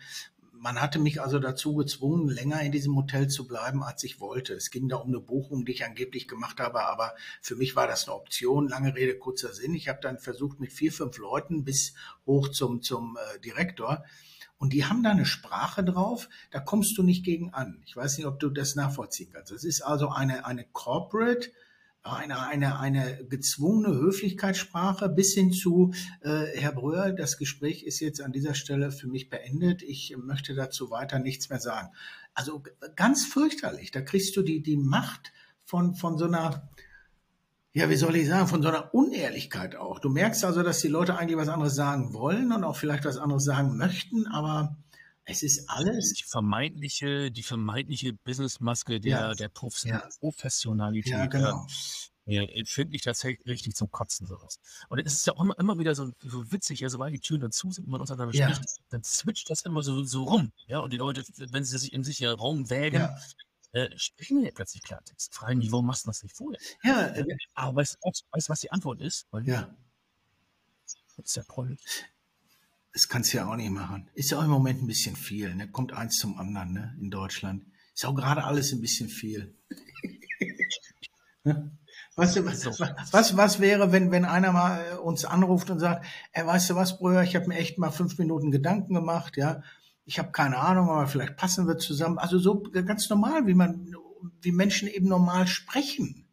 [0.62, 4.54] man hatte mich also dazu gezwungen, länger in diesem Hotel zu bleiben, als ich wollte.
[4.54, 7.88] Es ging da um eine Buchung, die ich angeblich gemacht habe, aber für mich war
[7.88, 8.68] das eine Option.
[8.68, 9.74] Lange Rede, kurzer Sinn.
[9.74, 11.94] Ich habe dann versucht, mit vier, fünf Leuten bis
[12.26, 14.04] hoch zum, zum äh, Direktor.
[14.56, 17.82] Und die haben da eine Sprache drauf, da kommst du nicht gegen an.
[17.84, 19.50] Ich weiß nicht, ob du das nachvollziehen kannst.
[19.50, 21.50] Es ist also eine, eine Corporate
[22.02, 28.20] eine, eine, eine gezwungene Höflichkeitssprache bis hin zu, äh, Herr Bröhr, das Gespräch ist jetzt
[28.20, 29.82] an dieser Stelle für mich beendet.
[29.82, 31.90] Ich möchte dazu weiter nichts mehr sagen.
[32.34, 32.62] Also
[32.96, 33.92] ganz fürchterlich.
[33.92, 35.32] Da kriegst du die, die Macht
[35.64, 36.68] von, von so einer,
[37.72, 40.00] ja, wie soll ich sagen, von so einer Unehrlichkeit auch.
[40.00, 43.16] Du merkst also, dass die Leute eigentlich was anderes sagen wollen und auch vielleicht was
[43.16, 44.76] anderes sagen möchten, aber
[45.24, 46.14] es ist alles.
[46.14, 49.34] Die vermeintliche, die vermeintliche Businessmaske der, ja.
[49.34, 51.12] der Professionalität.
[51.12, 51.66] Ja, genau.
[52.24, 54.60] Ja, finde ich tatsächlich richtig zum Kotzen sowas.
[54.88, 57.40] Und es ist ja auch immer, immer wieder so, so witzig, ja, sobald die Türen
[57.40, 58.54] dazu sind und man untereinander ja.
[58.54, 60.52] spricht, dann switcht das immer so, so rum.
[60.68, 63.18] Ja, und die Leute, wenn sie sich in sich ja Raum wägen, ja.
[63.72, 65.34] Äh, sprechen ja plötzlich Klartext.
[65.34, 66.60] Fragen die, warum machst du das nicht vorher?
[66.84, 69.26] Ja, äh, aber weißt du, weißt, was die Antwort ist?
[69.30, 69.74] Weil ja.
[71.16, 71.76] Das ist ja toll.
[72.92, 74.08] Das kannst du ja auch nicht machen.
[74.14, 75.54] Ist ja auch im Moment ein bisschen viel.
[75.54, 75.70] Ne?
[75.70, 76.96] Kommt eins zum anderen ne?
[77.00, 77.64] in Deutschland.
[77.94, 79.54] Ist auch gerade alles ein bisschen viel.
[81.44, 81.76] ne?
[82.14, 82.66] Weißt du, was,
[83.12, 86.74] was, was wäre, wenn, wenn einer mal äh, uns anruft und sagt, ey, weißt du
[86.74, 89.62] was, Brüder, ich habe mir echt mal fünf Minuten Gedanken gemacht, ja.
[90.04, 92.18] Ich habe keine Ahnung, aber vielleicht passen wir zusammen.
[92.18, 93.94] Also so ganz normal, wie man,
[94.42, 96.26] wie Menschen eben normal sprechen.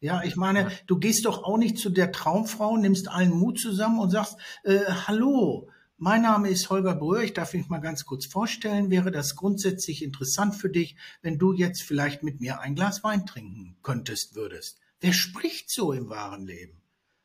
[0.00, 3.98] Ja, ich meine, du gehst doch auch nicht zu der Traumfrau, nimmst allen Mut zusammen
[3.98, 4.78] und sagst, äh,
[5.08, 5.68] hallo,
[6.00, 7.24] Mein Name ist Holger Bröhr.
[7.24, 8.88] Ich darf mich mal ganz kurz vorstellen.
[8.88, 13.26] Wäre das grundsätzlich interessant für dich, wenn du jetzt vielleicht mit mir ein Glas Wein
[13.26, 14.78] trinken könntest, würdest?
[15.00, 16.80] Wer spricht so im wahren Leben?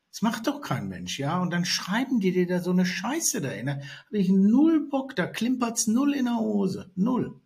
[0.10, 1.40] Das macht doch kein Mensch, ja?
[1.40, 3.68] Und dann schreiben die dir da so eine Scheiße dahin.
[3.68, 6.92] Da habe ich null Bock, da klimpert's null in der Hose.
[6.96, 7.40] Null.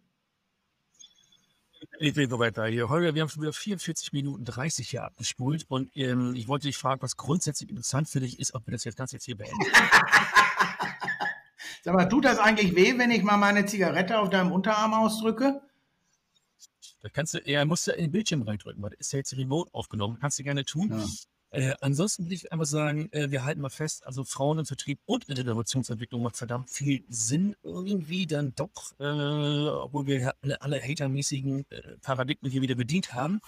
[1.99, 2.87] Ich will so weiter hier.
[2.87, 6.77] Holger, wir haben schon wieder 44 Minuten 30 hier abgespult und ähm, ich wollte dich
[6.77, 9.57] fragen, was grundsätzlich interessant für dich ist, ob wir das jetzt ganz jetzt hier beenden.
[11.87, 15.61] Sag mal, tut das eigentlich weh, wenn ich mal meine Zigarette auf deinem Unterarm ausdrücke?
[16.99, 19.37] Da kannst du, er musst du in den Bildschirm reindrücken, weil das ist ja jetzt
[19.37, 20.17] remote aufgenommen.
[20.19, 20.89] Kannst du gerne tun.
[20.91, 21.05] Ja.
[21.51, 24.99] Äh, ansonsten will ich einfach sagen, äh, wir halten mal fest, also Frauen im Vertrieb
[25.05, 30.61] und in der Innovationsentwicklung macht verdammt viel Sinn irgendwie dann doch, äh, obwohl wir alle,
[30.61, 33.39] alle hatermäßigen äh, Paradigmen hier wieder bedient haben.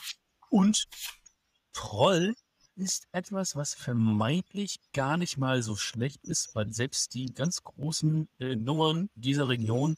[0.50, 0.88] Und
[1.74, 2.36] Troll
[2.80, 8.28] ist etwas, was vermeintlich gar nicht mal so schlecht ist, weil selbst die ganz großen
[8.40, 9.96] äh, Nummern dieser Region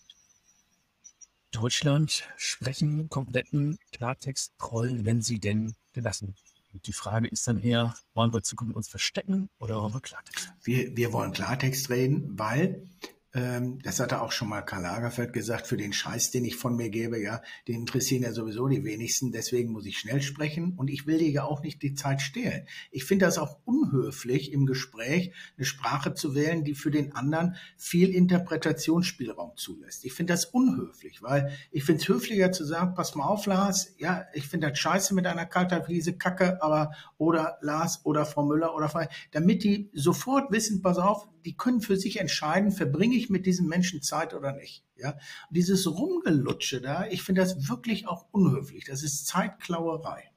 [1.52, 6.36] Deutschland sprechen kompletten Klartext Troll, wenn sie denn gelassen
[6.74, 10.54] und die Frage ist dann eher, wollen wir Zukunft uns verstecken oder wollen wir Klartext?
[10.64, 12.88] Wir, wir wollen Klartext reden, weil
[13.34, 16.90] das hatte auch schon mal Karl Lagerfeld gesagt, für den Scheiß, den ich von mir
[16.90, 21.08] gebe, ja, den interessieren ja sowieso die wenigsten, deswegen muss ich schnell sprechen und ich
[21.08, 22.68] will dir ja auch nicht die Zeit stehlen.
[22.92, 27.56] Ich finde das auch unhöflich, im Gespräch eine Sprache zu wählen, die für den anderen
[27.78, 30.04] viel Interpretationsspielraum zulässt.
[30.04, 33.94] Ich finde das unhöflich, weil ich finde es höflicher zu sagen, pass mal auf, Lars,
[33.98, 38.76] ja, ich finde das scheiße mit einer Kalterwiese, Kacke, aber oder Lars oder Frau Müller
[38.76, 43.21] oder Frau, damit die sofort wissen, pass auf, die können für sich entscheiden, verbringe ich
[43.30, 44.84] mit diesem Menschen Zeit oder nicht.
[44.96, 45.18] Ja,
[45.50, 48.86] dieses Rumgelutsche da, ich finde das wirklich auch unhöflich.
[48.86, 50.32] Das ist Zeitklauerei.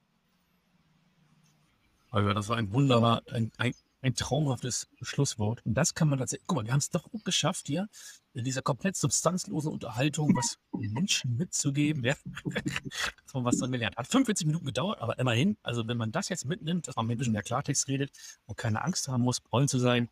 [2.11, 3.73] Das war ein wunderbar, ein, ein,
[4.05, 5.65] ein traumhaftes Schlusswort.
[5.65, 7.89] Und das kann man tatsächlich, guck mal, wir haben es doch gut geschafft hier,
[8.33, 14.07] in dieser komplett substanzlosen Unterhaltung was Menschen mitzugeben, ja, dass man was dann gelernt hat.
[14.07, 17.17] 45 Minuten gedauert, aber immerhin, also wenn man das jetzt mitnimmt, dass man mit ein
[17.17, 18.11] bisschen mehr Klartext redet
[18.45, 20.09] und keine Angst haben muss, Prollen zu sein,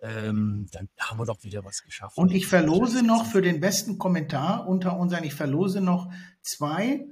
[0.00, 2.16] ähm, dann haben wir doch wieder was geschafft.
[2.16, 6.12] Und ich verlose noch für den besten Kommentar unter unseren, ich verlose noch
[6.42, 7.04] zwei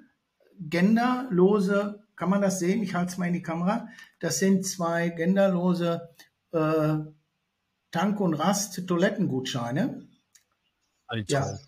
[0.61, 2.83] genderlose kann man das sehen?
[2.83, 3.89] Ich halte es mal in die Kamera.
[4.21, 6.15] Das sind zwei genderlose
[6.53, 6.97] äh,
[7.91, 10.09] Tank- und Rast-Toilettengutscheine.
[11.07, 11.33] Alter.
[11.33, 11.59] Ja.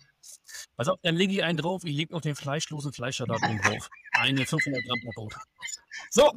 [0.75, 1.83] Pass auf, dann lege ich einen drauf.
[1.85, 3.89] Ich lege noch den fleischlosen Fleischer da drauf.
[4.11, 5.35] Eine 500 Gramm Brot.
[6.09, 6.31] So,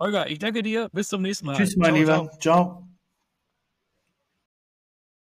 [0.00, 0.88] Holger, ich danke dir.
[0.92, 1.56] Bis zum nächsten Mal.
[1.56, 2.30] Tschüss, mein ciao, Lieber.
[2.40, 2.40] ciao.
[2.40, 2.93] ciao.